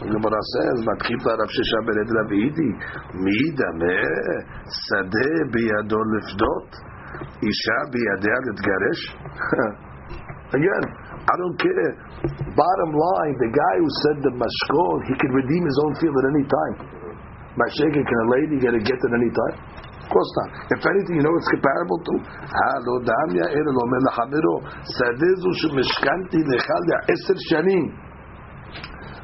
So 0.00 0.10
Gemara 0.12 0.42
says, 0.58 0.76
"Matchita 0.84 1.32
Rav 1.38 1.50
Shesha 1.54 1.78
bered 1.88 2.10
Rav 2.10 2.30
Idi, 2.36 2.70
mi 3.16 3.40
dameh 3.56 4.44
sadeh 4.88 5.38
biyado 5.54 6.00
lifdot, 6.12 6.68
isha 7.40 7.78
biyadeh 7.94 8.38
litgaresh." 8.48 9.02
Again, 10.58 10.84
I 11.24 11.34
don't 11.40 11.56
care. 11.56 11.92
Bottom 12.52 12.90
line, 12.92 13.34
the 13.40 13.50
guy 13.52 13.74
who 13.80 13.88
said 14.04 14.16
the 14.20 14.32
mashkon, 14.36 14.96
he 15.08 15.14
can 15.16 15.32
redeem 15.32 15.64
his 15.64 15.78
own 15.88 15.92
field 15.96 16.16
at 16.20 16.26
any 16.28 16.44
time. 16.44 16.74
Mashake, 17.56 17.96
can 17.96 18.18
a 18.18 18.28
lady 18.34 18.56
get 18.60 18.74
a 18.74 18.82
get 18.82 18.98
at 18.98 19.12
any 19.14 19.30
time? 19.32 19.56
Of 20.04 20.12
course 20.12 20.30
not. 20.36 20.48
If 20.68 20.84
anything, 20.84 21.16
you 21.16 21.24
know 21.24 21.32
it's 21.32 21.48
comparable 21.48 21.96
to 21.96 22.14
Halo 22.44 22.94
Damya 23.08 23.46
Ero 23.56 23.72
Lomer 23.72 24.02
Lachamiro 24.04 24.54
Sadezu 24.84 25.48
Shemishkanti 25.64 26.44
Lechal 26.44 26.84
Eser 27.08 27.38
Shanim. 27.48 27.88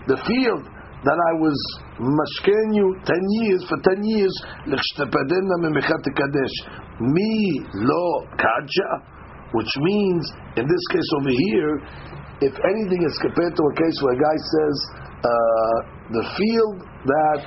The 0.09 0.17
field 0.25 0.65
that 1.05 1.19
I 1.21 1.33
was 1.37 1.59
mashken 2.01 2.77
you 2.81 2.97
ten 3.05 3.21
years 3.45 3.61
for 3.69 3.77
ten 3.85 4.01
years 4.05 4.33
Lechshtepadenna 4.73 5.69
Memechat 5.69 6.05
Kadesh 6.17 6.57
Mi 7.01 7.61
Lo 7.75 8.25
Kaja 8.41 8.91
which 9.53 9.73
means 9.81 10.23
in 10.57 10.65
this 10.67 10.85
case 10.93 11.09
over 11.21 11.33
here 11.33 11.73
if 12.41 12.55
anything 12.57 13.03
is 13.05 13.15
compared 13.21 13.53
to 13.53 13.63
a 13.63 13.75
case 13.77 13.97
where 14.01 14.15
a 14.17 14.21
guy 14.21 14.37
says 14.41 14.77
uh, 15.21 15.77
the 16.09 16.25
field 16.37 16.77
that 17.05 17.45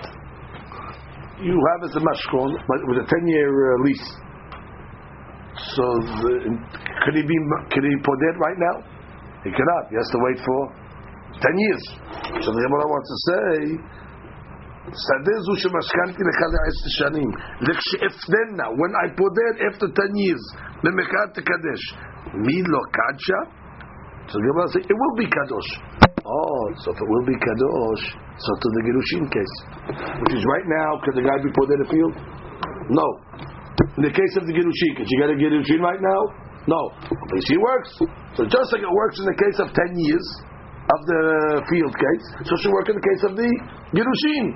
you 1.41 1.57
have 1.57 1.81
as 1.89 1.93
a 1.98 2.03
mashkon, 2.05 2.50
but 2.69 2.79
with 2.88 3.01
a 3.01 3.07
ten 3.10 3.24
year 3.27 3.50
uh, 3.50 3.83
lease. 3.83 4.10
So 5.74 5.83
the, 6.22 6.33
could 7.03 7.15
he 7.17 7.24
be 7.25 7.38
could 7.74 7.83
he 7.83 7.95
put 8.05 8.19
it 8.22 8.36
right 8.38 8.60
now? 8.62 8.75
He 9.43 9.50
cannot. 9.50 9.83
He 9.89 9.98
has 9.98 10.10
to 10.13 10.19
wait 10.29 10.39
for 10.45 10.60
ten 11.41 11.55
years. 11.57 11.83
So 12.45 12.53
the 12.53 12.62
Gemara 12.62 12.86
wants 12.86 13.10
to 13.10 13.17
say. 13.27 14.02
שדה 15.04 15.37
זו 15.46 15.54
שמשכנתי 15.62 16.22
לך 16.28 16.38
לעשר 16.52 16.88
שנים, 16.98 17.30
לכשאפדנה, 17.66 18.66
when 18.80 18.92
I 19.04 19.06
put 19.20 19.34
it 19.48 19.56
after 19.68 19.87
10 19.87 20.25
years, 20.25 20.44
במחאת 20.82 21.28
תקדש, 21.38 21.82
מי 22.34 22.58
לא 22.72 22.82
קדשה? 22.96 23.40
So 24.28 24.37
the 24.37 24.44
Gemara 24.44 24.68
says, 24.68 24.84
it 24.84 24.96
will 25.00 25.16
be 25.16 25.25
kadosh. 25.25 25.70
Oh, 26.20 26.64
so 26.84 26.92
if 26.92 26.98
it 27.00 27.08
will 27.08 27.25
be 27.25 27.37
kadosh, 27.40 28.04
so 28.44 28.50
to 28.60 28.68
the 28.76 28.82
Gerushin 28.84 29.25
case, 29.32 29.54
which 30.20 30.34
is 30.37 30.44
right 30.44 30.68
now, 30.68 31.00
could 31.00 31.16
the 31.16 31.25
guy 31.25 31.38
be 31.40 31.48
put 31.48 31.64
in 31.72 31.78
the 31.80 31.88
field? 31.88 32.14
No. 32.92 33.06
In 33.96 34.02
the 34.04 34.12
case 34.12 34.34
of 34.37 34.44
the 34.44 34.52
Gerushin, 34.52 34.92
could 35.00 35.08
you 35.08 35.16
get 35.16 35.32
a 35.32 35.37
Gerushin 35.40 35.80
right 35.80 36.00
now? 36.00 36.20
No. 36.68 36.80
But 37.08 37.37
you 37.40 37.44
see, 37.48 37.56
it 37.56 37.64
works. 37.64 37.90
So 38.37 38.44
just 38.44 38.68
like 38.76 38.84
it 38.84 38.92
works 38.92 39.16
in 39.16 39.26
the 39.32 39.38
case 39.40 39.58
of 39.64 39.72
10 39.72 39.96
years 39.96 40.26
of 40.92 41.00
the 41.08 41.22
field 41.72 41.94
case, 41.96 42.25
so 42.44 42.52
it 42.52 42.60
should 42.60 42.72
work 42.76 42.88
in 42.92 42.96
the 43.00 43.06
case 43.08 43.22
of 43.25 43.32
the 43.32 43.48
Gerushin. 43.96 44.46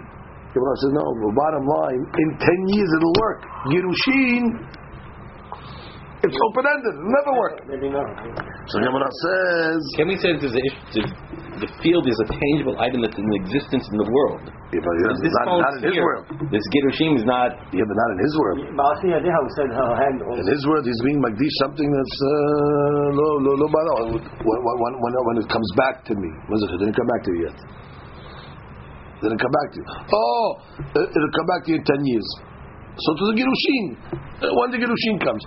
Gemara 0.53 0.75
says, 0.81 0.91
no, 0.95 1.03
the 1.03 1.33
bottom 1.35 1.63
line, 1.67 2.01
in 2.01 2.29
10 2.39 2.75
years 2.75 2.89
it'll 2.97 3.17
work. 3.19 3.39
Gerushin, 3.69 4.43
it's 6.25 6.33
open-ended, 6.33 6.93
it'll 6.97 7.13
never 7.13 7.33
work. 7.37 7.55
Maybe 7.69 7.87
not. 7.93 8.09
So 8.73 8.81
Gemara 8.81 9.05
says, 9.05 9.79
Can 10.01 10.07
we 10.09 10.17
say 10.17 10.33
that 10.33 10.41
the, 10.41 10.49
the, 10.97 11.03
the 11.61 11.69
field 11.77 12.09
is 12.09 12.17
a 12.25 12.27
tangible 12.33 12.73
item 12.81 13.05
that's 13.05 13.15
in 13.15 13.27
existence 13.45 13.85
in 13.85 13.97
the 14.01 14.09
world? 14.09 14.49
yeah, 14.73 14.81
but 14.81 14.91
This 15.13 15.29
it's 15.29 15.37
not, 15.45 15.61
not 15.61 15.73
in 15.77 15.83
his 15.87 15.93
here. 15.93 16.01
world. 16.03 16.25
This 16.49 16.65
Girushim 16.73 17.21
is 17.21 17.25
not. 17.29 17.53
Yeah, 17.69 17.85
but 17.85 17.95
not 17.95 18.09
in 18.17 18.19
his 18.25 18.33
world. 18.33 18.57
Maasi 18.73 19.13
Yadeha 19.13 19.39
who 19.45 19.49
said 19.61 19.69
her 19.69 19.91
hand 19.93 20.17
In 20.41 20.47
his 20.49 20.65
world, 20.65 20.83
he's 20.89 20.99
being 21.05 21.21
magdish 21.21 21.55
something 21.61 21.85
that's 21.85 22.17
uh, 22.17 23.13
lo 23.13 23.27
lo 23.45 23.51
lo 23.53 23.67
bala. 23.69 23.93
When, 24.17 24.19
when, 24.41 24.93
when, 24.97 25.13
when 25.21 25.37
it 25.37 25.47
comes 25.53 25.69
back 25.77 26.01
to 26.09 26.13
me, 26.17 26.29
What 26.49 26.57
is 26.59 26.61
it? 26.65 26.69
It 26.75 26.79
didn't 26.81 26.97
come 26.97 27.07
back 27.13 27.21
to 27.29 27.31
you 27.37 27.41
yet. 27.45 27.57
It 29.17 29.25
didn't 29.25 29.41
come 29.41 29.49
back 29.49 29.67
to 29.73 29.77
you. 29.81 29.85
Oh, 30.13 30.45
it- 30.93 31.09
it'll 31.09 31.33
come 31.33 31.47
back 31.49 31.61
to 31.65 31.69
you 31.73 31.77
in 31.81 31.83
ten 31.83 32.01
years. 32.05 32.27
So 32.97 33.09
to 33.13 33.23
the 33.29 33.35
Girushin, 33.37 33.85
uh, 34.41 34.53
when 34.57 34.69
the 34.73 34.79
Girushin 34.81 35.17
comes, 35.21 35.41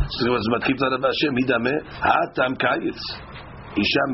Isha. 3.79 4.05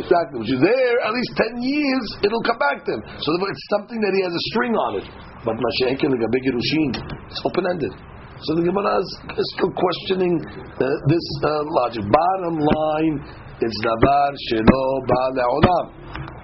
Exactly, 0.00 0.40
which 0.40 0.52
is 0.52 0.60
there 0.60 0.94
at 1.04 1.12
least 1.12 1.32
ten 1.36 1.54
years, 1.60 2.04
it'll 2.24 2.44
come 2.44 2.58
back 2.58 2.84
to 2.84 2.90
him. 2.96 3.02
So 3.20 3.28
it's 3.36 3.66
something 3.76 4.00
that 4.00 4.12
he 4.16 4.20
has 4.24 4.32
a 4.32 4.44
string 4.52 4.72
on 4.76 4.92
it. 5.00 5.06
But 5.44 5.56
Mashiach 5.56 6.00
and 6.04 6.12
the 6.16 6.40
Girushin, 6.40 6.88
it's 7.28 7.40
open 7.44 7.64
ended. 7.68 7.92
So 8.40 8.56
the 8.56 8.64
Gemara 8.64 8.96
is 9.00 9.10
is 9.36 9.48
still 9.56 9.72
questioning 9.76 10.40
uh, 10.40 10.84
this 11.08 11.26
uh, 11.44 11.48
logic. 11.84 12.04
Bottom 12.08 12.56
line, 12.56 13.16
it's 13.60 13.78
davar 13.84 14.32
shelo 14.48 14.82
ba'al. 15.04 15.92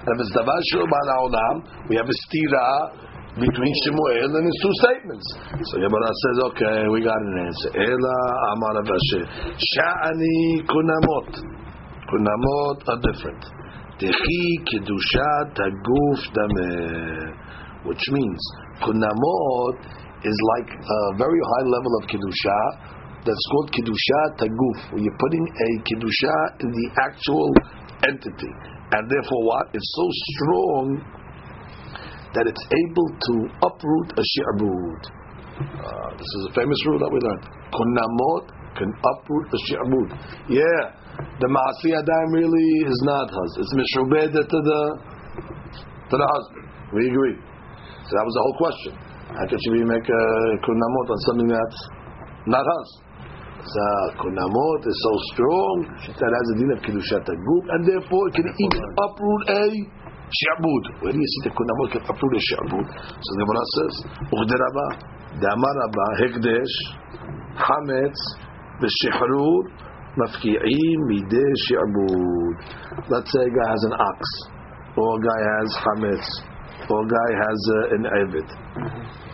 And 0.05 0.13
if 0.13 0.21
it's 0.21 0.33
davar 0.37 0.61
shelo 0.73 0.87
ba'al 0.87 1.89
we 1.89 1.97
have 1.97 2.09
a 2.09 2.17
stira 2.29 3.07
between 3.37 3.75
Shemuel 3.85 4.33
and 4.33 4.45
his 4.49 4.59
two 4.65 4.75
statements. 4.81 5.27
So 5.69 5.77
Gemara 5.77 6.09
says, 6.09 6.37
okay, 6.53 6.89
we 6.89 7.05
got 7.05 7.21
an 7.21 7.37
answer. 7.45 7.69
Ela 7.77 8.19
amar 8.57 8.81
Rav 8.81 8.89
Ashi. 8.89 9.21
Sha'ani 9.61 10.65
kunamot. 10.65 11.45
Kunamot 12.09 12.79
are 12.89 13.01
different. 13.05 13.43
Techi 14.01 14.41
kedushat 14.73 15.53
haguf 15.53 16.21
dameh. 16.33 17.85
Which 17.85 18.05
means, 18.09 18.41
kunamot 18.81 19.77
is 20.25 20.39
like 20.57 20.71
a 20.73 21.01
very 21.19 21.41
high 21.45 21.67
level 21.69 21.93
of 22.01 22.09
kedusha 22.09 22.59
that's 23.27 23.47
called 23.51 23.69
kedusha 23.75 24.21
taguf, 24.39 24.79
you're 24.95 25.19
putting 25.19 25.43
a 25.43 25.69
kedusha 25.83 26.37
in 26.63 26.71
the 26.71 26.87
actual 27.03 27.51
entity, 28.07 28.53
and 28.95 29.03
therefore 29.11 29.43
what? 29.45 29.67
It's 29.75 29.91
so 29.99 30.07
strong 30.31 30.87
that 32.39 32.47
it's 32.47 32.65
able 32.71 33.09
to 33.11 33.35
uproot 33.67 34.09
a 34.15 34.23
shi'bud. 34.23 35.03
Uh, 35.57 36.11
this 36.15 36.31
is 36.39 36.43
a 36.49 36.53
famous 36.55 36.79
rule 36.87 37.01
that 37.01 37.11
we 37.11 37.19
learned. 37.19 37.45
Kunamot 37.75 38.45
can 38.79 38.91
uproot 38.93 39.47
a 39.51 39.59
shi'bud. 39.67 40.09
Yeah, 40.53 40.83
the 41.41 41.49
ma'asi 41.49 41.97
adam 41.97 42.29
really 42.31 42.69
is 42.87 43.01
not 43.09 43.27
hers. 43.33 43.53
It's 43.59 43.73
mishubeda 43.75 44.41
to 44.45 44.59
the 44.71 44.81
to 46.13 46.15
the 46.15 46.29
husband. 46.39 46.67
We 46.95 47.09
agree. 47.11 47.37
So 48.07 48.11
that 48.15 48.23
was 48.23 48.35
the 48.39 48.43
whole 48.47 48.59
question. 48.63 48.93
How 49.35 49.45
could 49.51 49.59
she 49.59 49.71
be 49.75 49.83
make 49.83 50.07
a 50.07 50.25
kunamot 50.63 51.07
on 51.11 51.19
something 51.27 51.49
that's 51.51 51.81
not 52.47 52.65
hers? 52.65 52.91
So 53.67 53.83
kunamot 54.23 54.83
is 54.87 54.99
so 55.03 55.13
strong 55.35 55.77
that 56.07 56.31
has 56.31 56.47
a 56.51 56.57
din 56.61 56.71
of 56.71 56.81
kiddushat 56.87 57.27
group, 57.27 57.65
and 57.75 57.83
therefore 57.83 58.23
it 58.31 58.35
can 58.39 58.47
even 58.47 58.85
uproot 59.03 59.43
a 59.51 59.65
shi'bud. 60.31 60.85
Where 61.03 61.11
do 61.11 61.19
you 61.19 61.31
see 61.35 61.51
the 61.51 61.53
kunamot 61.57 61.91
can 61.91 62.03
uproot 62.07 62.35
a 62.39 62.43
shi'bud? 62.47 62.87
So 62.87 63.29
the 63.35 63.43
Gemara 63.43 63.65
says, 63.75 63.95
"Uchderaba, 64.31 64.87
damar 65.43 65.75
rabba 65.83 66.07
hekdesh, 66.23 66.75
hametz, 67.59 68.21
v'shihrur, 68.79 69.67
mafki'im 70.15 70.99
midei 71.11 71.53
shi'bud." 71.67 72.55
Let's 73.11 73.33
say 73.35 73.43
a 73.43 73.51
guy 73.51 73.67
has 73.67 73.83
an 73.91 73.95
ox, 73.99 74.21
or 74.95 75.11
a 75.11 75.21
guy 75.27 75.41
has 75.59 75.71
hametz, 75.83 76.29
or 76.91 77.03
a 77.03 77.09
guy 77.09 77.31
has 77.35 77.61
uh, 77.67 77.95
an 77.97 78.03
avid, 78.07 78.49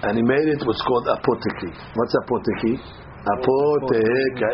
and 0.09 0.13
he 0.17 0.25
made 0.25 0.49
it 0.49 0.61
what's 0.65 0.81
called 0.89 1.07
apoteki. 1.07 1.71
What's 1.95 2.15
apoteki? 2.25 2.73
Apoteka. 3.29 4.49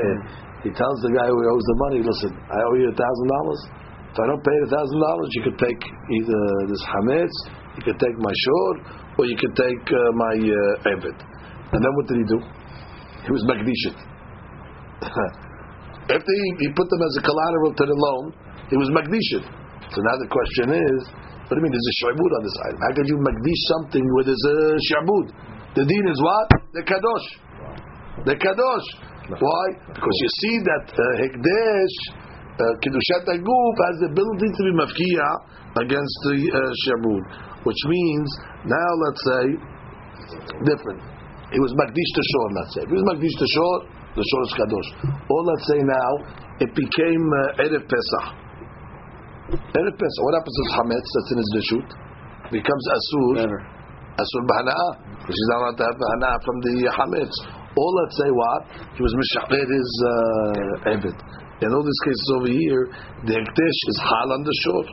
He 0.67 0.71
tells 0.75 0.99
the 1.07 1.13
guy 1.15 1.31
who 1.31 1.39
owes 1.39 1.63
the 1.71 1.79
money, 1.87 2.01
listen, 2.03 2.35
I 2.35 2.59
owe 2.59 2.77
you 2.83 2.91
a 2.91 2.97
thousand 2.99 3.29
dollars. 3.31 3.61
If 4.11 4.17
I 4.19 4.27
don't 4.27 4.43
pay 4.43 4.59
the 4.67 4.71
thousand 4.75 4.99
dollars, 4.99 5.29
you 5.39 5.43
could 5.47 5.59
take 5.63 5.79
either 5.79 6.41
this 6.67 6.83
hametz, 6.83 7.37
you 7.79 7.83
could 7.87 7.99
take 8.03 8.17
my 8.19 8.35
shor, 8.35 8.71
or 9.23 9.25
you 9.31 9.39
could 9.39 9.55
take 9.55 9.85
uh, 9.87 9.99
my 10.19 10.35
uh, 10.35 10.93
avid. 10.99 11.15
And 11.71 11.79
then 11.79 11.93
what 11.95 12.11
did 12.11 12.19
he 12.19 12.27
do? 12.27 12.39
He 13.23 13.31
was 13.31 13.45
magdishit. 13.47 13.99
After 16.11 16.33
he, 16.35 16.47
he 16.59 16.69
put 16.75 16.89
them 16.91 17.03
as 17.07 17.15
a 17.21 17.23
collateral 17.23 17.73
to 17.79 17.85
the 17.87 17.95
loan, 17.95 18.25
he 18.73 18.77
was 18.81 18.91
magdishit. 18.91 19.45
So 19.95 19.99
now 20.03 20.17
the 20.19 20.27
question 20.27 20.67
is, 20.75 21.01
what 21.49 21.57
do 21.57 21.59
you 21.59 21.65
mean 21.65 21.73
there's 21.73 21.89
a 21.89 21.99
shabud 22.05 22.31
on 22.37 22.43
this 22.45 22.59
item? 22.69 22.79
How 22.85 22.93
could 22.93 23.09
you 23.09 23.19
magdish 23.25 23.63
something 23.73 24.05
where 24.13 24.25
there's 24.29 24.47
a 24.53 24.59
shabud? 24.93 25.27
The 25.81 25.85
deen 25.89 26.05
is 26.13 26.21
what? 26.21 26.49
The 26.77 26.85
kadosh. 26.85 27.29
The 28.29 28.37
kadosh. 28.37 28.89
Why? 29.33 29.65
Because 29.89 30.17
you 30.21 30.31
see 30.45 30.57
that 30.69 30.87
uh, 30.93 31.05
hekdesh, 31.25 31.95
uh, 32.61 33.33
aguf 33.33 33.75
has 33.81 33.97
the 34.05 34.09
ability 34.13 34.49
to 34.53 34.63
be 34.69 34.73
mafkiya 34.77 35.29
against 35.81 36.17
the 36.29 36.37
uh, 36.53 37.65
which 37.65 37.81
means 37.89 38.29
now 38.69 38.91
let's 39.09 39.23
say 39.25 39.45
different. 40.69 41.01
It 41.49 41.61
was 41.65 41.73
magdish 41.81 42.11
to 42.13 42.23
shor, 42.29 42.47
let's 42.61 42.73
say. 42.77 42.83
If 42.85 42.89
he 42.93 42.97
was 42.97 43.09
magdish 43.09 43.37
to 43.41 43.47
shor, 43.57 43.75
the 44.17 44.25
shor 44.25 44.43
is 44.45 44.53
kadosh. 44.53 44.91
Or 45.33 45.41
let's 45.49 45.65
say 45.65 45.81
now 45.81 46.11
it 46.61 46.77
became 46.77 47.25
uh, 47.25 47.65
erev 47.65 47.89
pesach. 47.89 48.48
Erev 49.49 49.97
pesach. 49.97 50.23
What 50.25 50.35
happens 50.37 50.57
to 50.61 50.65
chametz 50.77 51.09
that's 51.09 51.31
in 51.33 51.39
his 51.41 51.51
reshut? 51.57 51.89
Becomes 52.53 52.85
asur. 52.93 53.49
Asur 54.21 54.43
b'hana'ah. 54.45 54.93
Because 55.25 55.37
he's 55.37 55.51
not 55.53 55.59
allowed 55.65 55.79
to 55.81 55.85
have 55.89 55.97
hana'ah 55.97 56.39
from 56.45 56.57
the 56.61 56.75
chametz. 56.93 57.37
Or 57.73 57.89
let's 58.03 58.17
say 58.19 58.29
what? 58.29 58.61
He 58.97 59.03
was 59.03 59.15
mishached 59.17 59.69
his 59.73 59.91
uh. 60.05 61.29
In 61.61 61.75
all 61.75 61.83
these 61.83 62.03
cases 62.05 62.33
over 62.39 62.51
here, 62.55 62.87
the 63.27 63.35
Hekdesh 63.35 63.81
is 63.91 63.99
hal 63.99 64.33
on 64.33 64.45
the 64.45 64.55
shore. 64.63 64.87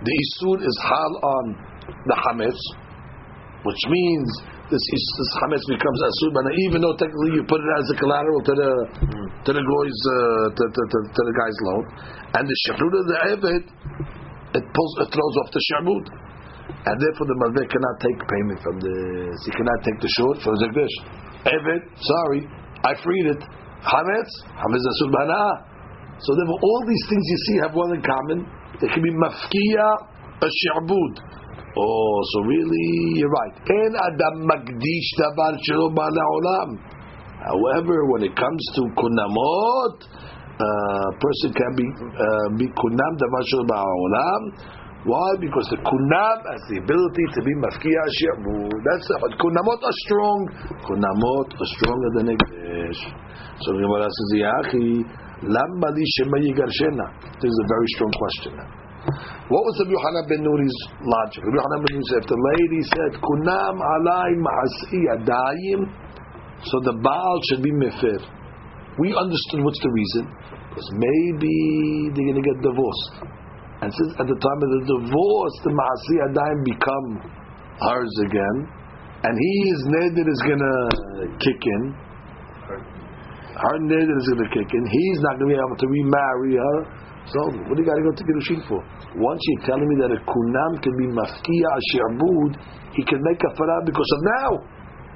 The 0.00 0.14
Isur 0.16 0.64
is 0.64 0.76
hal 0.80 1.12
on 1.22 1.44
the 2.06 2.16
Hametz, 2.24 2.62
which 3.64 3.82
means 3.90 4.28
this, 4.68 4.84
is, 4.84 5.02
this 5.16 5.30
Hametz 5.40 5.64
becomes 5.64 5.98
Asur, 6.04 6.30
but 6.36 6.44
even 6.68 6.84
though 6.84 6.92
technically 7.00 7.40
you 7.40 7.42
put 7.48 7.56
it 7.56 7.72
as 7.80 7.88
a 7.88 7.96
collateral 7.96 8.40
to 8.44 8.52
the 8.52 8.70
to 9.48 9.50
the 9.56 9.64
guy's 9.64 9.98
uh, 10.04 10.46
to, 10.52 10.64
to, 10.68 10.82
to, 10.92 10.98
to 11.08 11.22
the 11.24 11.34
guy's 11.40 11.58
loan, 11.64 11.82
and 12.36 12.44
the 12.44 12.58
Shahrud 12.68 12.92
of 12.92 13.04
the 13.08 13.18
Evid, 13.32 13.64
it 14.60 14.64
pulls 14.68 14.92
it 15.00 15.08
throws 15.08 15.34
off 15.40 15.48
the 15.56 15.62
Shabud. 15.72 16.04
And 16.68 16.94
therefore 17.00 17.26
the 17.26 17.38
Malveh 17.40 17.64
cannot 17.64 17.96
take 18.00 18.18
payment 18.28 18.60
from 18.60 18.76
this. 18.80 19.36
He 19.48 19.52
cannot 19.56 19.80
take 19.88 19.98
the 20.04 20.12
short 20.20 20.36
for 20.44 20.52
his 20.52 20.62
Hekdesh. 20.68 20.94
Evid, 21.48 21.82
sorry, 21.96 22.44
I 22.84 22.92
freed 23.00 23.26
it. 23.34 23.40
Hametz, 23.80 24.32
Hametz 24.52 24.84
Asur 24.84 25.10
Bana. 25.16 25.68
So 26.20 26.36
therefore, 26.36 26.60
all 26.60 26.82
these 26.86 27.04
things 27.08 27.24
you 27.24 27.38
see 27.48 27.56
have 27.64 27.74
one 27.74 27.94
in 27.96 28.02
common. 28.02 28.44
They 28.80 28.88
can 28.92 29.02
be 29.02 29.10
mafkiya, 29.16 29.88
a 30.44 30.48
shi'bud. 30.48 31.37
Oh, 31.76 32.20
so 32.32 32.40
really, 32.48 33.20
you're 33.20 33.28
right. 33.28 33.54
En 33.68 33.92
adam 33.96 34.46
magdish 34.48 35.10
davar. 35.20 35.54
However, 37.38 38.04
when 38.12 38.22
it 38.24 38.34
comes 38.34 38.62
to 38.74 38.82
kunamot, 38.96 39.96
a 40.58 41.12
person 41.20 41.52
can 41.54 41.72
be 41.76 41.86
uh, 41.86 42.48
be 42.56 42.66
kunam 42.66 43.12
davar 43.20 43.42
shelo 43.46 43.78
olam. 43.78 44.42
Why? 45.04 45.30
Because 45.40 45.68
the 45.70 45.78
kunam 45.78 46.38
has 46.50 46.62
the 46.68 46.78
ability 46.82 47.24
to 47.34 47.40
be 47.46 47.54
mafkiya. 47.62 48.02
That's 48.82 49.06
it. 49.06 49.18
But 49.22 49.38
kunamot 49.38 49.78
are 49.78 49.98
strong. 50.04 50.48
Kunamot 50.82 51.48
are 51.54 51.70
stronger 51.78 52.10
than 52.18 52.26
Hekdesh. 52.34 53.00
So 53.62 53.72
the 53.72 53.78
Gemara 53.78 54.10
says, 54.10 54.30
Yachi, 54.42 55.06
lamba 55.46 55.94
li 55.94 56.04
shema. 56.18 56.38
This 57.38 57.50
is 57.50 57.58
a 57.62 57.68
very 57.68 57.88
strong 57.94 58.12
question. 58.12 58.77
What 59.48 59.62
was 59.64 59.74
the 59.80 59.86
Yohanan 59.88 60.24
ben 60.28 60.42
Nuri's 60.44 60.78
logic? 61.00 61.40
Rabbi 61.44 61.56
Yohanan 61.56 61.80
ben 61.84 61.92
Nuri 61.96 62.06
said, 62.12 62.22
the 62.28 62.40
lady 62.56 62.80
said, 62.84 63.10
kunam 63.20 63.76
alay 63.80 64.30
ma'asi 64.36 65.00
adayim, 65.16 65.80
so 66.68 66.76
the 66.84 66.96
Baal 67.00 67.36
should 67.48 67.62
be 67.62 67.72
mefir. 67.72 68.20
We 68.98 69.14
understood 69.14 69.62
what's 69.64 69.80
the 69.80 69.92
reason. 69.94 70.24
Because 70.68 70.90
maybe 70.98 71.54
they're 72.12 72.28
going 72.28 72.42
to 72.42 72.46
get 72.46 72.58
divorced. 72.60 73.38
And 73.80 73.88
since 73.94 74.10
at 74.18 74.26
the 74.26 74.38
time 74.38 74.60
of 74.60 74.70
the 74.74 74.82
divorce, 74.90 75.56
the 75.62 75.70
Ma'asi 75.70 76.16
Adayim 76.28 76.60
become 76.66 77.06
hers 77.78 78.14
again, 78.26 78.56
and 79.22 79.34
his 79.38 79.78
neder 79.86 80.26
is 80.26 80.40
going 80.42 80.58
to 80.58 80.74
kick 81.38 81.60
in, 81.62 81.82
her 82.68 83.76
neder 83.86 84.18
is 84.18 84.26
going 84.34 84.42
to 84.42 84.50
kick 84.50 84.66
in, 84.66 84.82
he's 84.86 85.20
not 85.22 85.38
going 85.38 85.50
to 85.50 85.54
be 85.54 85.58
able 85.62 85.78
to 85.78 85.88
remarry 85.88 86.54
her, 86.58 86.78
so 87.28 87.40
what 87.68 87.76
do 87.76 87.80
you 87.84 87.88
got 87.88 88.00
to 88.00 88.04
go 88.08 88.12
to 88.16 88.24
Kiddushin 88.24 88.60
for? 88.64 88.80
Once 89.20 89.40
you're 89.52 89.64
telling 89.68 89.84
me 89.84 89.96
that 90.00 90.16
a 90.16 90.20
kunam 90.24 90.72
can 90.80 90.94
be 90.96 91.06
mafkiya 91.12 91.68
a 91.76 91.82
he 92.96 93.04
can 93.04 93.20
make 93.20 93.40
a 93.44 93.50
farah 93.52 93.84
because 93.84 94.10
of 94.16 94.20
now. 94.40 94.50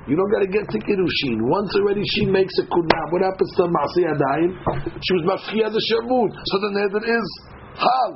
You 0.04 0.18
don't 0.18 0.28
got 0.28 0.44
to 0.44 0.50
get 0.50 0.66
to 0.68 0.78
Kiddushin. 0.82 1.40
Once 1.48 1.72
already 1.80 2.04
she 2.18 2.28
makes 2.28 2.52
a 2.60 2.68
kunam. 2.68 3.06
What 3.16 3.22
happens 3.24 3.48
to 3.56 3.64
Ma'asi 3.64 4.02
Adayim? 4.12 4.50
She 5.00 5.12
was 5.16 5.24
mafkiya 5.24 5.72
the 5.72 5.80
shi'bud. 5.80 6.30
So 6.36 6.54
the 6.60 6.70
neder 6.76 7.00
is 7.00 7.26
hal. 7.80 8.10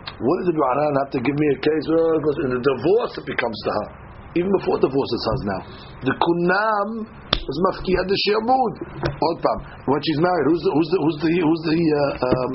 What 0.00 0.34
does 0.40 0.48
the 0.48 0.56
Yohanan 0.56 0.94
have 1.04 1.10
to 1.12 1.20
give 1.20 1.36
me 1.36 1.46
a 1.52 1.58
case? 1.60 1.84
Well, 1.92 2.24
in 2.48 2.56
the 2.56 2.62
divorce 2.62 3.12
it 3.20 3.26
becomes 3.28 3.58
the 3.68 3.72
hal. 3.76 3.90
Even 4.32 4.48
before 4.64 4.80
divorce 4.80 5.10
it's 5.12 5.26
hal 5.28 5.40
now. 5.44 5.62
The 6.08 6.14
kunam 6.16 6.88
was 7.36 7.56
mafkiya 7.68 8.00
the 8.08 8.16
shi'bud. 8.16 8.72
Old. 9.12 9.44
When 9.92 10.00
she's 10.08 10.20
married, 10.24 10.46
who's 10.48 10.62
the 10.64 10.72
who's 10.72 10.88
the 10.88 10.98
who's 11.04 11.18
the 11.20 11.32
who's 11.36 11.62
the 11.68 11.78
uh, 12.00 12.26
um, 12.32 12.52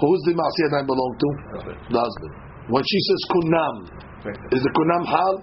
who's 0.00 0.20
the 0.26 0.32
Ma'asi 0.38 0.60
Adayim 0.70 0.86
belong 0.86 1.12
to? 1.18 1.28
The 1.90 2.00
husband. 2.00 2.32
When 2.70 2.82
she 2.84 2.98
says 3.06 3.20
kunam, 3.32 3.74
is 4.54 4.62
the 4.62 4.72
kunam 4.76 5.02
hal? 5.08 5.34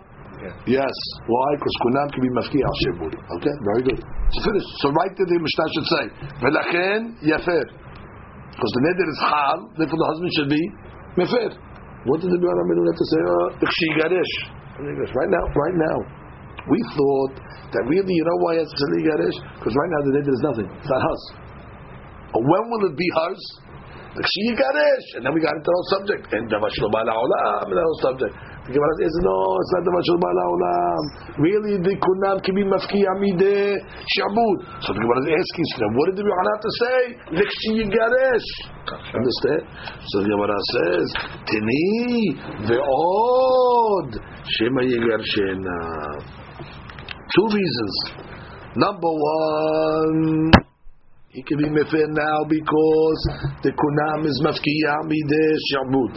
Yes. 0.68 0.96
Why? 1.26 1.50
Because 1.58 1.76
kunam 1.84 2.08
can 2.14 2.22
be 2.22 2.32
mafki 2.36 2.60
al. 2.62 2.76
Okay, 3.40 3.56
very 3.66 3.82
good. 3.88 4.00
So 4.36 4.38
finish. 4.46 4.66
So 4.84 4.92
right 4.94 5.14
there, 5.16 5.26
the 5.32 5.38
Mishnah 5.42 5.68
should 5.74 5.88
say, 5.90 6.04
"Velachen 6.44 7.00
yafer," 7.24 7.66
because 8.54 8.72
the 8.78 8.82
neder 8.86 9.08
is 9.10 9.20
hal. 9.26 9.58
Therefore, 9.80 10.00
the 10.00 10.10
husband 10.12 10.32
should 10.38 10.52
be 10.52 10.64
mefer. 11.18 11.50
What 12.06 12.22
did 12.22 12.30
the 12.30 12.38
Biur 12.38 12.54
Hamidu 12.54 12.84
have 12.86 13.00
to 13.00 13.08
say? 13.10 13.22
Uh. 13.26 13.58
Right 14.76 15.32
now, 15.32 15.44
right 15.56 15.78
now, 15.80 15.98
we 16.68 16.80
thought 16.94 17.34
that 17.72 17.84
really, 17.88 18.12
you 18.14 18.26
know 18.28 18.38
why 18.44 18.60
it's? 18.60 18.70
Because 18.76 19.72
right 19.74 19.92
now 19.96 20.02
the 20.04 20.12
neder 20.20 20.34
is 20.36 20.44
nothing. 20.44 20.68
It's 20.68 20.92
not 20.92 21.02
hers. 21.02 21.24
When 22.36 22.64
will 22.70 22.92
it 22.92 22.98
be 23.00 23.08
hers? 23.16 23.40
And 24.16 25.28
then 25.28 25.34
we 25.36 25.44
got 25.44 25.52
into 25.60 25.68
the 25.68 25.76
whole 25.76 25.92
subject. 25.92 26.24
And 26.32 26.48
davar 26.48 26.72
ba'al 26.72 27.12
olam, 27.12 27.68
whole 27.68 28.00
subject. 28.00 28.32
The 28.64 28.72
Gemara 28.72 28.94
says, 29.04 29.12
no, 29.28 29.36
it's 29.60 29.72
not 29.76 29.84
davar 29.92 30.08
olam. 30.08 31.04
Really, 31.36 31.76
the 31.84 32.00
kunam 32.00 32.40
can 32.40 32.56
be 32.56 32.64
mafkiya 32.64 33.12
mideh 33.20 33.76
shabud. 33.76 34.58
So 34.88 34.96
the 34.96 35.04
Gemara 35.04 35.20
is 35.20 35.36
asking, 35.36 35.68
so 35.76 35.84
what 36.00 36.06
did 36.08 36.16
the 36.16 36.24
Yohanan 36.24 36.48
have 36.48 36.64
to 36.64 36.72
say? 36.80 37.00
L'kshi 37.44 37.92
garesh. 37.92 38.50
Understand? 39.12 39.68
So 40.08 40.24
the 40.24 40.30
Gemara 40.32 40.60
says, 40.72 41.08
tini 41.52 42.40
ve'od 42.72 44.10
shema 44.48 44.80
yigarshena. 44.80 45.80
Two 47.36 47.48
reasons. 47.52 47.96
Number 48.78 49.12
one. 49.12 50.52
He 51.36 51.44
can 51.44 51.60
be 51.60 51.68
mefer 51.68 52.08
now 52.16 52.48
because 52.48 53.20
the 53.60 53.76
kunam 53.76 54.24
is 54.24 54.40
mafkiya 54.40 55.04
mideh 55.04 55.52
shabud. 55.68 56.16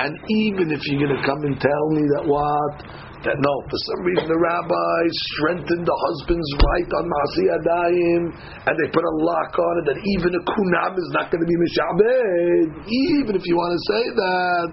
And 0.00 0.16
even 0.32 0.72
if 0.72 0.80
you're 0.88 1.04
going 1.04 1.12
to 1.12 1.20
come 1.20 1.44
and 1.44 1.60
tell 1.60 1.84
me 1.92 2.00
that 2.16 2.24
what 2.24 2.88
that 3.28 3.36
no, 3.36 3.54
for 3.68 3.78
some 3.92 4.00
reason 4.08 4.26
the 4.32 4.40
rabbis 4.40 5.12
strengthened 5.36 5.84
the 5.84 5.98
husband's 6.08 6.50
right 6.56 6.88
on 6.88 7.04
Masi 7.04 7.44
Adayim, 7.52 8.22
and 8.64 8.74
they 8.80 8.88
put 8.96 9.04
a 9.04 9.14
lock 9.28 9.52
on 9.60 9.74
it 9.84 9.92
that 9.92 10.00
even 10.00 10.40
a 10.40 10.42
kunam 10.48 10.96
is 10.96 11.08
not 11.12 11.28
going 11.28 11.44
to 11.44 11.50
be 11.52 11.58
mishabed. 11.60 12.88
Even 12.88 13.36
if 13.36 13.44
you 13.44 13.54
want 13.60 13.76
to 13.76 13.82
say 13.92 14.04
that, 14.16 14.70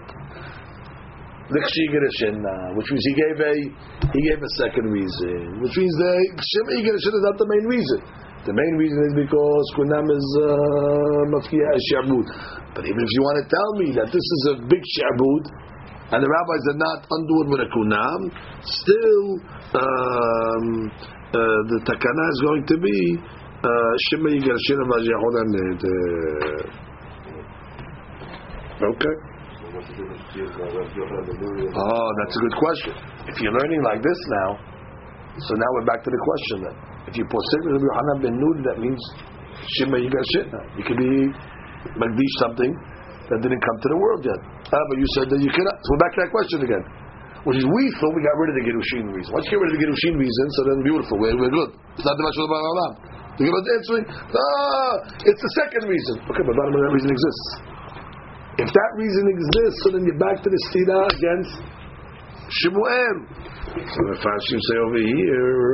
which 1.52 2.88
means 2.88 3.04
he 3.04 3.16
gave 3.20 3.38
a 3.44 3.56
he 4.16 4.20
gave 4.32 4.40
a 4.40 4.52
second 4.64 4.88
reason, 4.88 5.60
which 5.60 5.76
means 5.76 5.94
the 6.00 6.40
Shema 6.40 6.72
is 6.88 7.04
not 7.04 7.36
the 7.36 7.50
main 7.52 7.68
reason. 7.68 8.00
The 8.48 8.54
main 8.56 8.74
reason 8.80 9.00
is 9.04 9.14
because 9.28 9.66
kunam 9.76 10.08
is 10.10 10.28
uh, 10.40 10.48
mafkiya 11.36 11.76
shi'bud. 11.92 12.28
But 12.74 12.88
even 12.88 13.02
if 13.04 13.12
you 13.12 13.22
want 13.22 13.38
to 13.44 13.48
tell 13.52 13.72
me 13.76 13.92
that 14.00 14.08
this 14.08 14.24
is 14.24 14.42
a 14.56 14.64
big 14.64 14.80
shabud, 14.80 15.44
and 16.10 16.24
the 16.24 16.30
rabbis 16.30 16.64
are 16.72 16.80
not 16.80 17.06
undoing 17.06 17.50
with 17.52 17.62
a 17.68 17.70
kunam, 17.70 18.32
still 18.64 19.44
um, 19.76 20.90
uh, 21.30 21.62
the 21.68 21.80
takana 21.86 22.26
is 22.34 22.40
going 22.48 22.64
to 22.66 22.78
be 22.80 22.98
shema 24.10 24.30
yigarshina 24.34 24.84
majiyahudan. 24.88 25.52
Okay. 28.80 29.16
Oh, 31.76 32.10
that's 32.18 32.36
a 32.36 32.40
good 32.40 32.56
question. 32.58 32.94
If 33.28 33.36
you're 33.42 33.52
learning 33.54 33.84
like 33.84 34.02
this 34.02 34.20
now, 34.42 34.58
so 35.48 35.52
now 35.56 35.70
we're 35.78 35.88
back 35.88 36.02
to 36.04 36.12
the 36.12 36.22
question 36.22 36.58
then. 36.68 36.76
If 37.08 37.14
you 37.16 37.26
posek 37.26 37.62
Rabbi 37.68 37.86
Yohanan 37.86 38.18
ben 38.24 38.36
Nun, 38.36 38.58
that 38.68 38.78
means 38.82 39.02
Shema 39.80 39.98
Yigashitna. 40.02 40.60
You 40.78 40.84
could 40.84 41.00
be 41.00 41.14
Magdish 41.96 42.36
something 42.44 42.72
that 43.30 43.40
didn't 43.46 43.62
come 43.62 43.78
to 43.80 43.90
the 43.94 44.00
world 44.00 44.22
yet. 44.26 44.40
Ah, 44.74 44.84
but 44.90 44.98
you 44.98 45.08
said 45.16 45.28
that 45.32 45.40
you 45.40 45.52
cannot. 45.54 45.76
So 45.86 45.88
we're 45.96 46.04
back 46.04 46.14
to 46.18 46.20
that 46.26 46.32
question 46.34 46.60
again. 46.66 46.84
Which 47.48 47.56
is 47.56 47.66
we 47.66 47.84
thought 47.98 48.12
we 48.12 48.22
got 48.26 48.36
rid 48.36 48.50
of 48.52 48.58
the 48.60 48.66
Gerushin 48.68 49.06
reason. 49.16 49.32
Once 49.32 49.48
you 49.48 49.56
get 49.56 49.62
rid 49.64 49.72
of 49.72 49.76
the 49.80 49.84
Gerushin 49.88 50.16
reason, 50.20 50.46
so 50.60 50.60
then 50.68 50.80
beautiful, 50.84 51.16
we're, 51.24 51.38
we're 51.40 51.54
good. 51.56 51.72
It's 51.96 52.04
not 52.04 52.20
the 52.20 52.26
Mashal 52.28 52.52
Olam. 52.52 52.94
The 53.40 53.48
Gemara 53.48 53.64
answering, 53.80 54.06
ah, 54.12 54.94
it's 55.24 55.40
the 55.40 55.54
second 55.64 55.88
reason. 55.88 56.20
Okay, 56.28 56.44
but 56.44 56.52
of 56.52 56.76
that 56.76 56.92
reason 56.92 57.08
exists. 57.08 57.48
If 58.60 58.68
that 58.68 58.92
reason 59.00 59.24
exists, 59.32 59.80
so 59.88 59.96
then 59.96 60.04
you're 60.04 60.20
back 60.20 60.44
to 60.44 60.50
the 60.52 60.60
stira 60.68 61.00
against 61.16 61.54
Shemuel. 62.50 63.16
So 63.70 64.00
the 64.10 64.18
Fashim 64.18 64.60
say 64.60 64.78
over 64.82 64.98
here. 64.98 65.70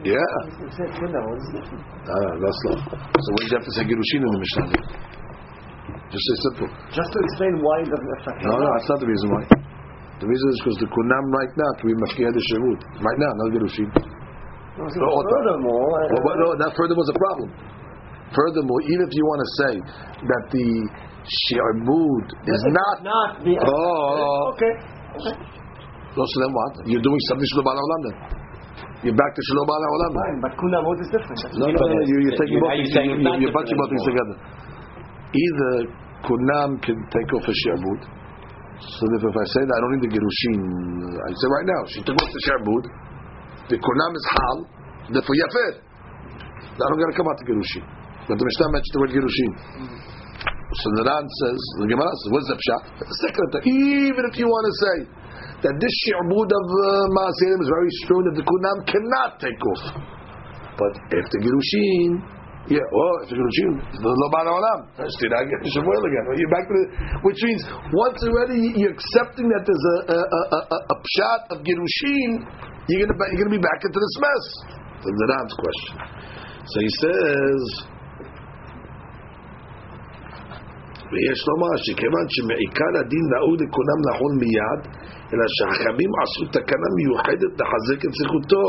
Yeah. 0.00 0.16
Ah, 2.08 2.32
that's 2.40 2.60
not. 2.64 2.78
So 2.88 3.28
what 3.36 3.40
do 3.44 3.48
you 3.52 3.56
have 3.60 3.66
to 3.68 3.72
say 3.76 3.84
Gerushin 3.84 4.24
in 4.24 4.32
the 4.32 4.40
Mishnah? 4.40 4.68
Just 6.08 6.24
say 6.24 6.36
simple. 6.48 6.68
Just 6.90 7.10
to 7.12 7.18
explain 7.20 7.54
why 7.60 7.84
it 7.84 7.88
doesn't 7.92 8.12
affect 8.16 8.38
No, 8.48 8.56
no, 8.56 8.66
that's 8.80 8.88
not 8.88 8.98
the 9.04 9.06
reason 9.12 9.28
why. 9.28 9.44
The 10.24 10.28
reason 10.28 10.46
is 10.50 10.58
because 10.64 10.78
the 10.80 10.88
Kunam 10.88 11.24
right 11.36 11.52
now, 11.52 11.70
to 11.78 11.82
be 11.84 11.92
Mafkiyah 12.00 12.32
the 12.32 12.42
Shemut. 12.48 12.80
Right 12.96 13.18
now, 13.20 13.30
not 13.44 13.48
Gerushin. 13.52 13.88
No, 14.80 14.88
furthermore, 14.88 15.84
Well, 16.24 16.36
no, 16.40 16.48
that 16.64 16.72
furthermore 16.72 17.04
is 17.04 17.12
a 17.12 17.18
problem. 17.20 17.48
Furthermore, 18.30 18.80
even 18.86 19.02
if 19.10 19.12
you 19.18 19.24
want 19.26 19.40
to 19.42 19.48
say 19.58 19.72
that 20.22 20.42
the 20.54 20.66
She'abud 21.26 22.26
is 22.46 22.62
not. 22.70 22.96
not 23.02 23.30
the 23.42 23.54
Oh, 23.58 24.54
okay. 24.54 24.72
no, 26.14 26.22
so 26.22 26.36
then 26.42 26.52
what? 26.54 26.72
You're 26.86 27.02
doing 27.02 27.20
something 27.28 27.46
Shalom 27.50 27.66
Bala 27.66 27.80
Olam 27.82 28.00
then. 28.06 28.16
You're 29.02 29.18
back 29.18 29.32
to 29.34 29.42
Shalom 29.50 29.66
Bala 29.66 29.86
Olam. 29.90 30.12
Fine, 30.14 30.38
but 30.46 30.52
kunamot 30.56 30.98
is 31.02 31.10
different. 31.10 31.38
No, 31.58 31.66
no, 31.68 31.74
no, 31.74 31.98
you're, 32.06 32.22
you're 32.30 32.38
taking 32.38 32.54
You're- 32.54 32.64
both 32.64 32.72
are 32.72 32.80
you 32.80 32.86
things, 32.86 32.96
saying 32.96 33.10
it's 33.10 33.22
you're, 33.26 33.40
you're 33.42 33.54
bunching 33.54 33.78
both 33.78 33.90
things 33.90 34.06
together. 34.06 34.36
Either 35.30 35.72
Kunam 36.26 36.70
can 36.86 36.98
take 37.10 37.28
off 37.34 37.44
a 37.46 37.54
She'abud. 37.66 38.00
So 38.80 39.02
if, 39.12 39.22
if 39.26 39.36
I 39.36 39.46
say 39.58 39.62
that 39.66 39.74
I 39.76 39.80
don't 39.84 39.92
need 39.98 40.04
the 40.08 40.12
Gerushin, 40.16 40.58
I 41.20 41.28
say 41.36 41.48
right 41.52 41.68
now, 41.68 41.80
she 41.92 41.98
took 42.06 42.16
off 42.16 42.30
the 42.32 42.42
She'abud. 42.46 42.84
The 43.74 43.76
Kunam 43.78 44.12
is 44.16 44.24
Hal, 44.34 44.56
therefore 45.18 45.36
Yafir. 45.36 45.72
I 46.80 46.84
don't 46.88 46.98
got 46.98 47.10
to 47.12 47.16
come 47.18 47.28
out 47.28 47.38
to 47.42 47.46
Gerushin. 47.46 47.84
But 48.28 48.36
the 48.36 48.44
Mishnah 48.44 48.68
mentioned 48.72 48.94
the 48.94 49.00
word 49.00 49.12
Gerushin. 49.16 49.52
So 50.70 50.86
the 50.94 51.02
Ran 51.02 51.26
says, 51.26 51.60
the 51.82 51.88
Gemara 51.90 52.14
says, 52.14 52.30
what's 52.30 52.46
the 52.46 52.58
pshat? 52.62 52.82
The 53.02 53.18
second 53.26 53.50
even 53.66 54.22
if 54.30 54.38
you 54.38 54.46
want 54.46 54.64
to 54.70 54.74
say 54.78 54.96
that 55.66 55.74
this 55.82 55.94
shi'bud 56.06 56.46
of 56.46 56.66
uh, 56.70 57.58
is 57.58 57.66
very 57.66 57.92
strong, 58.06 58.22
that 58.30 58.38
the 58.38 58.46
Kunam 58.46 58.78
cannot 58.86 59.42
take 59.42 59.58
off. 59.58 59.82
But 60.78 60.94
if 61.10 61.26
the 61.26 61.38
Gerushin, 61.42 62.22
yeah, 62.70 62.86
well, 62.86 63.14
if 63.26 63.34
the 63.34 63.36
Gerushin, 63.42 63.72
the 63.98 64.14
Lo 64.14 64.26
Ba'al 64.30 64.46
Olam, 64.46 64.80
still 65.10 65.34
I 65.34 65.42
get 65.42 65.58
Shemuel 65.74 66.04
again. 66.06 66.24
You're 66.38 66.54
back 66.54 66.70
to 66.70 66.74
the, 66.78 66.86
which 67.26 67.42
means 67.42 67.66
once 67.90 68.22
already 68.22 68.70
you're 68.78 68.94
accepting 68.94 69.50
that 69.50 69.66
there's 69.66 69.86
a 69.90 69.96
a, 70.06 70.20
a, 70.22 70.60
a, 70.70 70.78
a 70.86 70.96
pshat 71.02 71.42
of 71.50 71.66
Gerushin, 71.66 72.46
you're 72.86 73.10
gonna 73.10 73.18
you're 73.34 73.42
gonna 73.42 73.58
be 73.58 73.64
back 73.66 73.82
into 73.82 73.98
this 73.98 74.16
mess. 74.22 74.44
That's 75.02 75.18
the 75.18 75.28
Ran's 75.34 75.54
question. 75.58 75.94
So 76.70 76.76
he 76.78 76.90
says. 76.94 77.89
ויש 81.10 81.40
לומר 81.48 81.72
שכיוון 81.84 82.26
שמעיקר 82.34 82.92
הדין 83.00 83.24
נהוג 83.32 83.54
לכולם 83.62 83.98
לחול 84.06 84.32
מיד, 84.42 84.80
אלא 85.32 85.44
שהחכמים 85.56 86.10
עשו 86.22 86.44
תקנה 86.56 86.88
מיוחדת 86.98 87.52
לחזק 87.60 88.00
את 88.06 88.12
זכותו 88.20 88.66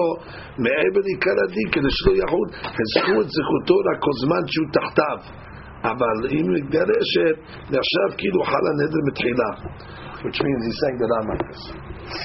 מעבר 0.64 1.02
לעיקר 1.06 1.38
הדין, 1.44 1.68
כדי 1.74 1.92
שלא 1.98 2.14
יחול, 2.24 2.48
חזקו 2.78 3.16
את 3.24 3.30
זכותו 3.38 3.76
רק 3.88 3.98
כל 4.06 4.16
זמן 4.24 4.44
שהוא 4.52 4.70
תחתיו. 4.78 5.20
אבל 5.92 6.18
אם 6.36 6.46
מתגרשת, 6.54 7.36
נחשב 7.74 8.10
כאילו 8.18 8.44
חל 8.44 8.64
הנדר 8.72 9.02
מתחילה. 9.08 9.52
Which 10.24 10.40
means 10.46 10.62
he's 10.68 10.78
saying 10.82 10.98
that 11.02 11.12
I'm 11.18 11.28
like 11.32 11.46
this. 11.50 11.64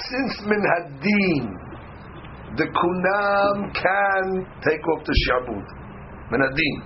Since 0.08 0.34
min 0.50 0.62
hadin, 0.72 1.44
the 2.58 2.66
kunam 2.80 3.56
can 3.72 4.26
take 4.66 4.84
off 4.92 5.00
the 5.08 5.16
shabud. 5.24 5.66
Min 6.30 6.40
hadin. 6.46 6.76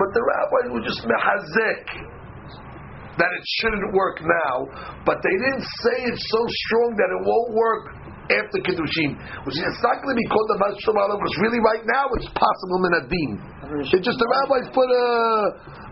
But 0.00 0.08
the 0.16 0.22
rabbis 0.30 0.66
were 0.72 0.84
just 0.90 1.02
mehazek 1.04 1.84
that 3.18 3.30
it 3.30 3.44
shouldn't 3.62 3.94
work 3.94 4.18
now, 4.22 4.66
but 5.06 5.22
they 5.22 5.36
didn't 5.38 5.66
say 5.86 5.96
it 6.10 6.16
so 6.18 6.40
strong 6.66 6.88
that 6.98 7.10
it 7.14 7.20
won't 7.22 7.50
work 7.54 7.82
after 8.32 8.58
Kiddushin. 8.64 9.14
Which 9.44 9.54
is 9.54 9.62
it's 9.62 9.84
not 9.84 10.00
going 10.00 10.16
to 10.16 10.20
be 10.20 10.28
called 10.32 10.48
the 10.50 10.58
Mashal 10.58 10.96
Alam, 10.96 11.20
because 11.20 11.36
really 11.44 11.60
right 11.60 11.84
now 11.84 12.04
it's 12.18 12.30
possible 12.32 12.78
min 12.80 12.94
adin. 13.04 13.30
It's 13.84 13.92
just 13.92 14.18
the 14.18 14.28
rabbis 14.28 14.68
put 14.72 14.88
a, 14.88 15.06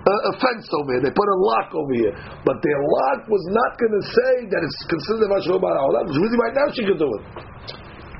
a, 0.03 0.15
a 0.31 0.33
fence 0.41 0.67
over 0.77 0.97
here, 0.97 1.03
they 1.05 1.15
put 1.15 1.29
a 1.29 1.39
lock 1.39 1.69
over 1.77 1.95
here. 1.95 2.15
But 2.43 2.59
their 2.65 2.81
lock 2.81 3.29
was 3.29 3.45
not 3.53 3.71
going 3.79 3.95
to 3.97 4.05
say 4.05 4.33
that 4.51 4.61
it's 4.65 4.81
considered 4.89 5.29
the 5.29 5.31
Mashal 5.31 5.61
Alam, 5.61 6.09
because 6.09 6.19
really 6.19 6.41
right 6.41 6.57
now 6.57 6.67
she 6.73 6.83
could 6.89 7.01
do 7.01 7.09
it. 7.09 7.25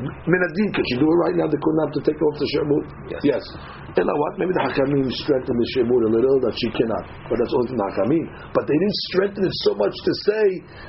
Min 0.03 0.41
adin, 0.43 0.69
could 0.75 0.87
she 0.91 0.97
do 0.99 1.07
it 1.07 1.19
right 1.29 1.37
now? 1.39 1.47
They 1.47 1.61
couldn't 1.61 1.83
have 1.87 1.95
to 1.95 2.03
take 2.03 2.19
off 2.19 2.35
the 2.39 2.49
shemut? 2.53 2.85
Yes. 3.11 3.23
yes. 3.39 3.45
You 3.93 4.09
know 4.09 4.17
what? 4.17 4.41
Maybe 4.41 4.57
the 4.57 4.65
Hakamim 4.65 5.05
strengthened 5.21 5.59
the 5.61 5.69
Shemur 5.77 6.01
a 6.09 6.13
little 6.17 6.41
that 6.49 6.57
she 6.57 6.73
cannot, 6.73 7.05
but 7.29 7.37
that's 7.37 7.53
only 7.53 7.77
the 7.77 7.87
Hakamim. 7.93 8.25
But 8.57 8.65
they 8.65 8.73
didn't 8.73 8.99
strengthen 9.13 9.45
it 9.45 9.57
so 9.69 9.77
much 9.77 9.93
to 9.93 10.13
say 10.33 10.47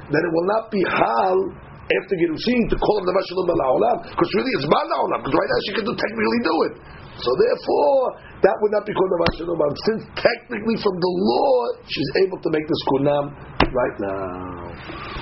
that 0.07 0.21
it 0.23 0.31
will 0.31 0.47
not 0.47 0.71
be 0.71 0.79
Hal 0.87 1.35
after 1.83 2.15
Gerushin 2.15 2.63
to 2.71 2.79
call 2.79 2.95
him 3.03 3.05
the 3.11 3.15
Mashalom 3.19 3.51
Olam, 3.51 3.97
because 4.07 4.29
really 4.39 4.51
it's 4.55 4.67
Bal 4.71 4.87
Olam, 5.03 5.19
because 5.19 5.35
right 5.35 5.49
now 5.51 5.59
she 5.67 5.71
can 5.75 5.83
do, 5.83 5.93
technically 5.99 6.41
do 6.47 6.55
it. 6.63 6.73
So 7.21 7.29
therefore, 7.37 8.17
that 8.41 8.55
would 8.61 8.73
not 8.73 8.85
be 8.85 8.93
called 8.93 9.11
the 9.13 9.21
Mashalom 9.21 9.61
since 9.85 10.01
technically 10.17 10.77
from 10.81 10.95
the 10.97 11.11
law 11.13 11.77
she's 11.85 12.11
able 12.25 12.41
to 12.41 12.49
make 12.49 12.65
this 12.65 12.81
Kunam 12.89 13.29
right 13.69 13.97
now. 14.01 14.73